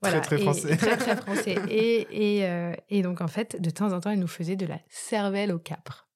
[0.00, 0.76] très, très français.
[0.76, 1.56] très, très français.
[1.68, 4.80] Et, et, et, donc, en fait, de temps en temps, elle nous faisait de la
[4.88, 6.08] cervelle au capre.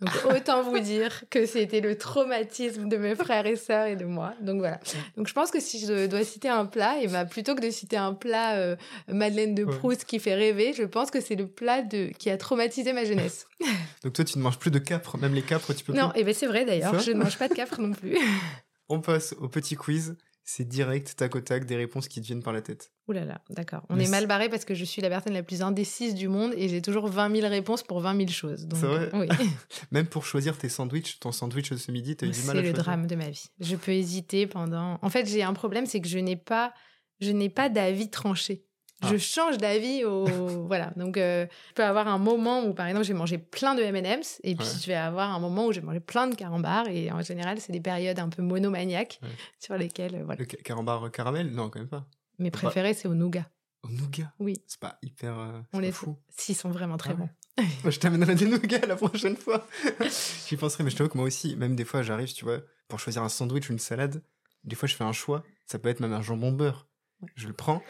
[0.00, 4.04] Donc, autant vous dire que c'était le traumatisme de mes frères et sœurs et de
[4.04, 4.34] moi.
[4.40, 4.78] Donc, voilà.
[5.16, 7.70] Donc, je pense que si je dois citer un plat, et bah, plutôt que de
[7.70, 8.76] citer un plat euh,
[9.08, 12.12] Madeleine de Proust qui fait rêver, je pense que c'est le plat de...
[12.16, 13.46] qui a traumatisé ma jeunesse.
[14.04, 16.20] donc, toi, tu ne manges plus de capre, même les capres, tu peux non, plus.
[16.20, 18.16] et ben c'est vrai d'ailleurs, je ne mange pas de capre non plus.
[18.88, 20.16] On passe au petit quiz
[20.50, 22.90] c'est direct, tac au tac, des réponses qui te viennent par la tête.
[23.06, 23.84] Ouh là là, d'accord.
[23.90, 26.54] On est mal barré parce que je suis la personne la plus indécise du monde
[26.56, 28.66] et j'ai toujours 20 000 réponses pour 20 000 choses.
[28.72, 29.28] C'est vrai Oui.
[29.90, 32.62] Même pour choisir tes sandwichs, ton sandwich ce midi, tu as eu du mal à
[32.62, 33.44] C'est le drame de ma vie.
[33.60, 34.98] Je peux hésiter pendant...
[35.02, 36.72] En fait, j'ai un problème, c'est que je n'ai pas,
[37.20, 38.64] je n'ai pas d'avis tranché.
[39.02, 40.24] Je change d'avis au
[40.66, 40.92] voilà.
[40.96, 44.40] Donc euh, je peux avoir un moment où par exemple j'ai mangé plein de M&M's
[44.42, 44.72] et puis Ouais.
[44.82, 47.72] je vais avoir un moment où j'ai mangé plein de carambars et en général c'est
[47.72, 49.28] des périodes un peu monomaniaques Ouais.
[49.60, 50.40] sur lesquelles euh, voilà.
[50.42, 51.50] Le ca- carambar caramel?
[51.52, 52.06] Non, quand même pas.
[52.38, 53.46] Mes préférés c'est au nougat.
[53.84, 54.32] Au nougat?
[54.40, 54.54] Oui.
[54.66, 55.38] C'est pas hyper.
[55.38, 56.16] euh, On les fou.
[56.36, 57.28] S'ils sont vraiment très Ah bons.
[57.84, 59.66] Moi, je t'amènerai des nougats la prochaine fois.
[60.48, 63.00] J'y penserai, mais je t'avoue que moi aussi, même des fois, j'arrive, tu vois, pour
[63.00, 64.22] choisir un sandwich ou une salade,
[64.64, 65.42] des fois, je fais un choix.
[65.66, 66.86] Ça peut être même un jambon beurre.
[67.20, 67.28] Ouais.
[67.34, 67.82] Je le prends.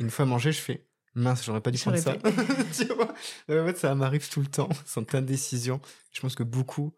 [0.00, 2.16] Une fois mangé, je fais mince, j'aurais pas dû prendre ça.
[2.76, 3.08] Tu vois?
[3.48, 5.80] En fait, ça m'arrive tout le temps, de décisions.
[6.12, 6.92] Je pense que beaucoup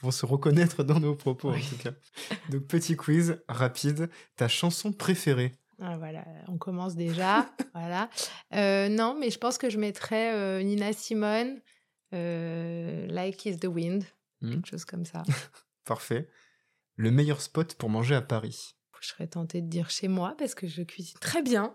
[0.00, 1.64] vont se reconnaître dans nos propos, Oui.
[1.64, 1.92] en tout cas.
[2.50, 4.10] Donc, petit quiz rapide.
[4.36, 5.52] Ta chanson préférée?
[5.80, 7.48] Ah, voilà, on commence déjà.
[7.74, 8.10] voilà.
[8.54, 11.60] Euh, non, mais je pense que je mettrais euh, Nina Simone,
[12.12, 14.04] euh, Like is the Wind,
[14.40, 14.50] Hmm.
[14.50, 15.22] quelque chose comme ça.
[15.84, 16.28] Parfait.
[16.96, 18.74] Le meilleur spot pour manger à Paris?
[19.04, 21.74] Je serais tentée de dire chez moi parce que je cuisine très bien.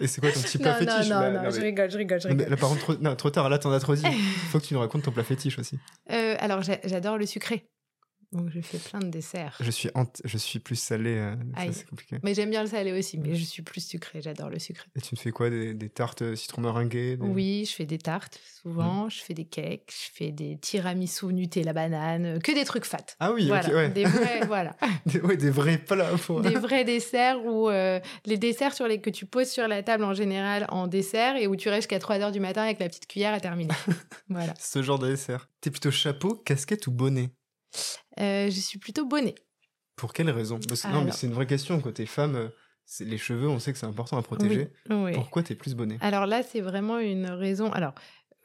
[0.00, 1.90] Et c'est quoi ton petit plat Non, fétiche non, Là- non, non, je mais- rigole,
[1.90, 2.48] je rigole, je rigole.
[2.48, 4.02] là, par contre, trop, non, trop tard, là, t'en as trop dit.
[4.50, 5.78] Faut que tu nous racontes ton plat fétiche aussi.
[6.10, 7.66] Euh, alors, j'a- j'adore le sucré.
[8.32, 9.56] Donc, je fais plein de desserts.
[9.60, 9.90] Je suis,
[10.24, 11.36] je suis plus salé, euh,
[11.72, 12.16] c'est compliqué.
[12.22, 14.22] Mais j'aime bien le salé aussi, mais je suis plus sucré.
[14.22, 14.86] J'adore le sucré.
[14.96, 17.84] Et tu me fais quoi des, des tartes euh, citron meringuées des- Oui, je fais
[17.86, 22.52] des tartes souvent, je fais des cakes, je fais des tiramisu Nutella banane, euh, que
[22.52, 23.04] des trucs fat.
[23.20, 23.88] Ah oui, voilà, ouais.
[23.90, 24.76] des vrais, voilà,
[25.06, 26.16] Des, ouais, des vrais plats.
[26.24, 26.40] Pour...
[26.40, 30.04] des vrais desserts où euh, les desserts sur les que tu poses sur la table
[30.04, 32.88] en général en dessert et où tu restes jusqu'à 3 heures du matin avec la
[32.88, 33.74] petite cuillère à terminer.
[34.28, 34.54] voilà.
[34.58, 35.48] Ce genre de dessert.
[35.60, 37.30] T'es plutôt chapeau, casquette ou bonnet?
[38.18, 39.34] Je suis plutôt bonnet.
[39.96, 40.58] Pour quelle raison?
[40.68, 41.80] Parce que, Non, mais c'est une vraie question.
[41.80, 42.48] Côté femme, euh,
[43.00, 44.70] les cheveux, on sait que c'est important à protéger.
[44.90, 45.12] Oui, oui.
[45.12, 47.70] Pourquoi t'es plus bonnet Alors là, c'est vraiment une raison.
[47.72, 47.94] Alors,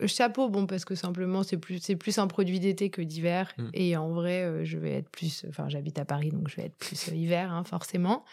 [0.01, 3.53] euh, chapeau, bon, parce que simplement, c'est plus, c'est plus un produit d'été que d'hiver.
[3.57, 3.69] Mm.
[3.73, 5.45] Et en vrai, euh, je vais être plus.
[5.49, 8.23] Enfin, j'habite à Paris, donc je vais être plus euh, hiver, hein, forcément.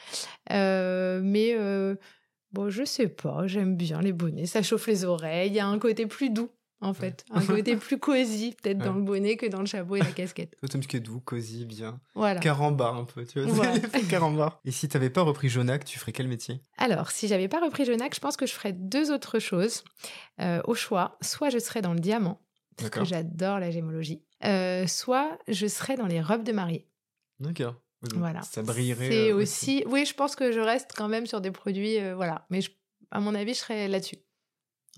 [0.50, 1.96] Euh, mais euh,
[2.52, 4.46] bon, je sais pas, j'aime bien les bonnets.
[4.46, 5.48] Ça chauffe les oreilles.
[5.48, 6.50] Il y a un côté plus doux,
[6.84, 7.24] en fait.
[7.32, 8.98] Un côté plus cosy, peut-être dans Ouais.
[8.98, 10.56] le bonnet que dans le chapeau et la casquette.
[10.70, 12.00] T'aimes ce qui est doux, cosy, bien.
[12.14, 12.40] Voilà.
[12.40, 13.50] Carambar un peu, tu vois.
[13.52, 13.78] Voilà.
[14.08, 14.60] carambar.
[14.64, 16.60] Et si t'avais pas repris Jonac, tu ferais quel métier?
[16.78, 19.82] Alors, si j'avais pas repris Jonac, je pense que je ferais deux autres choses
[20.40, 21.18] euh, au choix.
[21.22, 22.40] Soit je serais dans le diamant,
[22.76, 24.22] parce que j'adore la gémologie.
[24.44, 26.86] Euh, soit je serais dans les robes de mariée.
[27.40, 27.74] D'accord.
[28.16, 28.42] Voilà.
[28.42, 29.08] Ça brillerait.
[29.10, 29.82] C'est euh, aussi.
[29.86, 31.96] Oui, je pense que je reste quand même sur des produits.
[32.14, 32.46] voilà.
[32.50, 32.70] Mais je-
[33.10, 34.16] à mon avis, je serais là-dessus.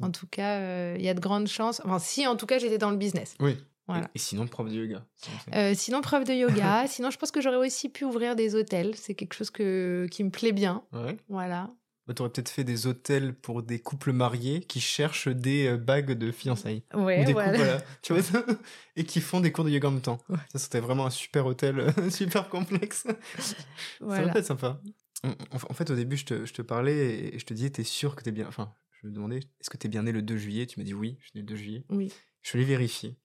[0.03, 1.81] En tout cas, euh, il y a de grandes chances.
[1.85, 3.35] Enfin, si en tout cas j'étais dans le business.
[3.41, 3.57] Oui.
[3.89, 4.11] Voilà.
[4.17, 5.05] Et, sinon, prof de yoga.
[5.15, 5.31] ça.
[5.55, 6.87] Euh, sinon, prof de yoga.
[6.89, 8.97] sinon, je pense que j'aurais aussi pu ouvrir des hôtels.
[8.97, 10.83] C'est quelque chose que, qui me plaît bien.
[10.93, 11.17] Ouais.
[11.29, 11.71] Voilà.
[12.09, 16.13] Bah, T'aurais peut-être fait des hôtels pour des couples mariés qui cherchent des euh, bagues
[16.13, 16.83] de fiançailles.
[16.95, 17.53] Ouais, Ou des voilà.
[17.53, 17.83] couples, voilà.
[18.03, 18.43] Tu vois,
[18.97, 20.19] et qui font des cours de yoga en même temps.
[20.29, 20.37] Ouais.
[20.53, 23.07] Ça, c'était vraiment un super hôtel, super complexe.
[23.39, 23.55] Ça
[24.01, 24.33] Voilà.
[24.33, 24.81] va être sympa.
[25.53, 28.15] En fait, au début, je te, je te parlais et je te disais, t'es sûr
[28.17, 28.47] que t'es bien.
[28.49, 28.73] Enfin,
[29.03, 30.67] je me demandais, est-ce que t'es bien né le 2 juillet?
[30.67, 31.85] Tu m'as dit oui, je suis né le 2 juillet.
[31.91, 33.17] Oui, Je allé vérifier.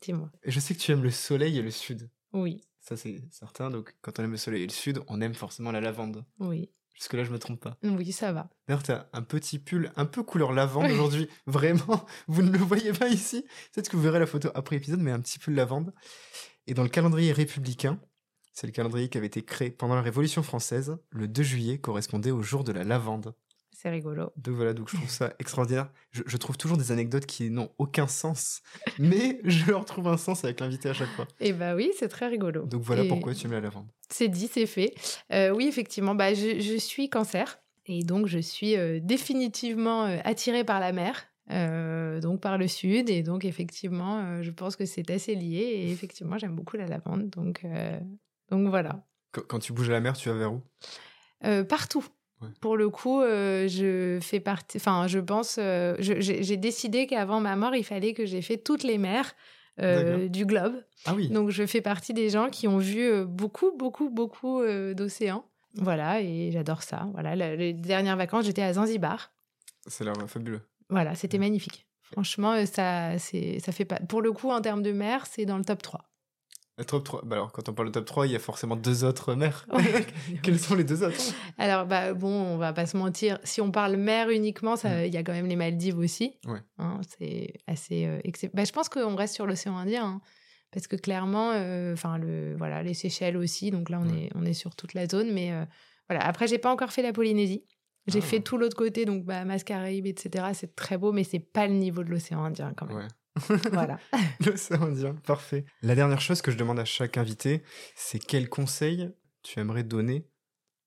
[0.00, 0.30] dis-moi.
[0.44, 2.10] Je sais que tu aimes le soleil et le sud.
[2.32, 3.70] Oui, Ça, c'est certain.
[3.70, 6.24] Donc, quand on aime le soleil et le sud, on aime forcément la lavande.
[6.38, 6.70] oui.
[6.94, 7.78] Jusque-là, je me trompe pas.
[7.82, 8.50] Oui, ça va.
[8.68, 10.92] D'ailleurs, t'as un petit pull un peu couleur lavande Oui.
[10.92, 11.28] aujourd'hui.
[11.46, 13.42] Vraiment, vous ne le voyez pas ici.
[13.72, 15.94] Peut-être que vous verrez la photo après épisode, mais un petit pull lavande.
[16.66, 17.98] Et dans le calendrier républicain,
[18.52, 22.32] c'est le calendrier qui avait été créé pendant la Révolution française, le 2 juillet correspondait
[22.32, 23.34] au jour de la lavande.
[23.82, 24.30] C'est rigolo.
[24.36, 25.90] Donc voilà, donc je trouve ça extraordinaire.
[26.10, 28.60] Je, je trouve toujours des anecdotes qui n'ont aucun sens,
[28.98, 31.26] mais je leur trouve un sens avec l'invité à chaque fois.
[31.40, 32.66] Et bah oui, c'est très rigolo.
[32.66, 33.86] Donc voilà Et pourquoi tu aimes la lavande.
[34.10, 34.92] C'est dit, c'est fait.
[35.32, 37.58] Euh, oui, effectivement, bah, je, je suis cancer.
[37.86, 41.26] Et donc, je suis euh, définitivement euh, attirée par la mer.
[41.50, 45.58] euh, donc par le sud et donc effectivement euh, je pense que c'est assez lié
[45.58, 47.98] et effectivement j'aime beaucoup la lavande donc euh,
[48.50, 50.60] donc voilà Quand, tu bouges à la mer, tu vas vers où?
[51.68, 52.04] Partout
[52.42, 52.48] Ouais.
[52.60, 57.54] pour le coup euh, je fais partie enfin je pense euh, j'ai décidé qu'avant ma
[57.54, 59.34] mort il fallait que j'ai fait toutes les mers
[59.82, 60.74] euh, du globe
[61.06, 61.28] Ah oui.
[61.28, 64.62] Donc je fais partie des gens qui ont vu beaucoup, beaucoup, beaucoup
[64.94, 65.44] d'océans.
[65.74, 67.08] Voilà, et j'adore ça.
[67.12, 69.32] Voilà, la- les dernières vacances, j'étais à Zanzibar.
[70.00, 70.60] A l'air fabuleux.
[70.90, 71.86] Voilà, c'était magnifique.
[72.02, 74.00] Franchement, ça, c'est, ça fait pas.
[74.00, 76.09] Pour le coup, en termes de mer, c'est dans le top 3.
[76.80, 77.20] Le top 3.
[77.26, 79.66] Bah alors, quand on parle de top 3, il y a forcément deux autres mers.
[79.72, 80.06] Ouais.
[80.42, 81.20] Quels sont les deux autres
[81.58, 83.38] Alors, bah, bon, on va pas se mentir.
[83.44, 86.38] Si on parle mer uniquement, ça- il y a quand même les Maldives aussi.
[86.46, 86.50] Mm.
[86.52, 86.58] Ouais.
[86.78, 88.06] Hein, c'est assez.
[88.06, 88.18] euh,
[88.54, 90.04] bah, je pense qu'on reste sur l'océan Indien.
[90.06, 90.20] hein,
[90.72, 93.70] parce que clairement, euh, enfin, le, voilà, les Seychelles aussi.
[93.70, 94.24] Donc là, on, Ouais.
[94.24, 95.30] est, on est sur toute la zone.
[95.32, 95.64] Mais euh,
[96.08, 96.24] voilà.
[96.24, 97.64] Après, j'ai pas encore fait la Polynésie.
[98.06, 98.22] J'ai Ah.
[98.22, 100.46] fait tout l'autre côté, donc bah, Mascaraïbes, etc.
[100.54, 103.06] C'est très beau, mais c'est pas le niveau de l'océan Indien quand même.
[103.72, 103.98] Voilà.
[104.44, 105.64] L'océan Indien, parfait.
[105.82, 107.62] La dernière chose que je demande à chaque invité,
[107.94, 109.10] c'est quel conseil
[109.42, 110.26] tu aimerais donner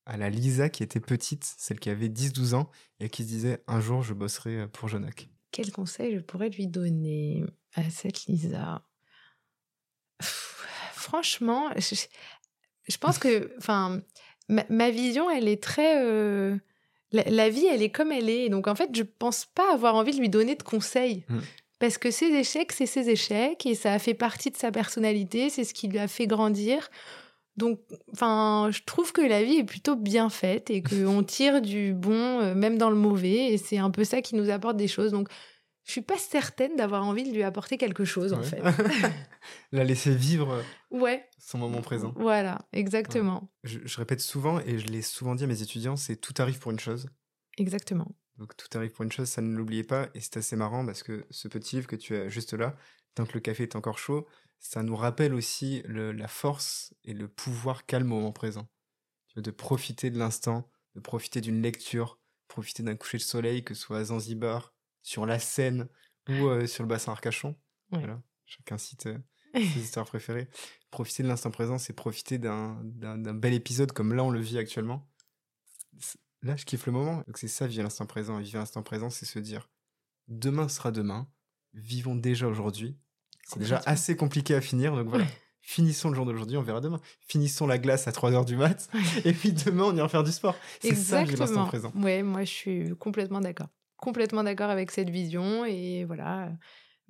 [0.06, 2.70] à la Lisa qui était petite, celle qui avait 10-12 ans,
[3.00, 6.66] et qui se disait un jour je bosserai pour Jonac Quel conseil je pourrais lui
[6.66, 8.84] donner à cette Lisa?
[10.20, 14.02] Franchement, je, pense que, enfin,
[14.48, 16.04] ma, vision, elle est très.
[16.04, 16.56] Euh,
[17.12, 18.48] la, vie, elle est comme elle est.
[18.48, 21.24] Donc, en fait, je pense pas avoir envie de lui donner de conseils.
[21.28, 21.38] Mmh.
[21.84, 25.50] Parce que ses échecs, c'est ses échecs et ça a fait partie de sa personnalité,
[25.50, 26.88] c'est ce qui lui a fait grandir.
[27.58, 27.78] Donc,
[28.10, 32.40] enfin, je trouve que la vie est plutôt bien faite et qu'on tire du bon,
[32.40, 35.12] euh, même dans le mauvais, et c'est un peu ça qui nous apporte des choses.
[35.12, 35.28] Donc,
[35.84, 38.62] je suis pas certaine d'avoir envie de lui apporter quelque chose, en fait.
[39.72, 41.28] la laisser vivre euh, ouais.
[41.38, 42.14] son moment présent.
[42.16, 43.50] Voilà, exactement.
[43.62, 46.60] Je, je, répète souvent, et je l'ai souvent dit à mes étudiants, c'est tout arrive
[46.60, 47.10] pour une chose.
[47.58, 48.08] Exactement.
[48.38, 51.02] Donc, tout arrive pour une chose, ça ne l'oubliez pas, et c'est assez marrant parce
[51.02, 52.76] que ce petit livre que tu as juste là,
[53.14, 54.26] tant que le café est encore chaud,
[54.58, 58.66] ça nous rappelle aussi la force et le pouvoir qu'a le moment présent.
[59.36, 62.18] De profiter de l'instant, de profiter d'une lecture,
[62.48, 65.88] profiter d'un coucher de soleil, que ce soit à Zanzibar, sur la Seine
[66.28, 67.56] ou euh, sur le bassin Arcachon.
[67.90, 68.22] Voilà.
[68.46, 69.18] Chacun cite euh,
[69.54, 70.48] ses histoires préférées.
[70.90, 72.80] Profiter de l'instant présent, c'est profiter d'un
[73.34, 75.06] bel épisode comme là on le vit actuellement.
[76.44, 77.24] Là, je kiffe le moment.
[77.26, 78.38] Donc c'est ça, vivre l'instant présent.
[78.38, 79.68] vivre l'instant présent, c'est se dire
[80.28, 81.28] demain sera demain.
[81.72, 82.96] Vivons déjà aujourd'hui
[83.46, 85.26] c'est déjà assez compliqué à finir, donc voilà.
[85.60, 87.00] Finissons le jour d'aujourd'hui, on verra demain.
[87.26, 88.90] Finissons la glace à 3h du mat,
[89.24, 90.56] et puis demain, on ira faire du sport.
[90.80, 91.90] C'est ça, l'instant présent.
[91.94, 93.68] Ouais, moi, je suis complètement d'accord.
[93.96, 96.52] Complètement d'accord avec cette vision, et voilà.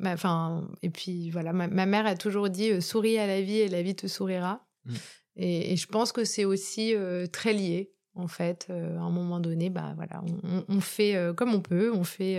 [0.05, 3.69] Enfin, et puis voilà, ma, mère a toujours dit euh, souris à la vie et
[3.69, 4.67] la vie te sourira.
[4.85, 4.95] Mm.
[5.37, 8.67] Et, je pense que c'est aussi euh, très lié, en fait.
[8.71, 12.39] Euh, à un moment donné, bah voilà, on, on fait comme on peut, on fait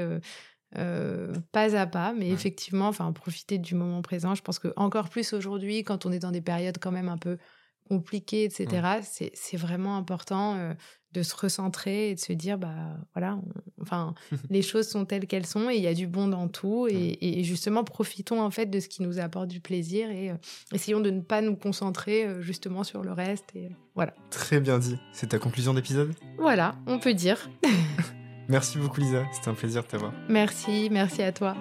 [0.78, 4.36] euh, pas à pas, mais effectivement, enfin, profiter du moment présent.
[4.36, 7.18] Je pense que encore plus aujourd'hui, quand on est dans des périodes quand même un
[7.18, 7.38] peu
[7.88, 10.74] compliquées, etc., c'est vraiment important euh,
[11.16, 12.76] de se recentrer et de se dire, bah
[13.14, 13.40] voilà,
[13.82, 14.14] enfin,
[14.50, 16.88] les choses sont telles qu'elles sont et il y a du bon dans tout.
[16.90, 20.36] Et, justement, profitons en fait de ce qui nous apporte du plaisir et euh,
[20.74, 23.56] essayons de ne pas nous concentrer justement sur le reste.
[23.56, 24.14] Et voilà.
[24.30, 24.98] Très bien dit.
[25.14, 27.50] C'est ta conclusion d'épisode Voilà, on peut dire.
[28.48, 30.14] Merci beaucoup Lisa, c'était un plaisir de t'avoir.
[30.30, 31.56] Merci, merci à toi.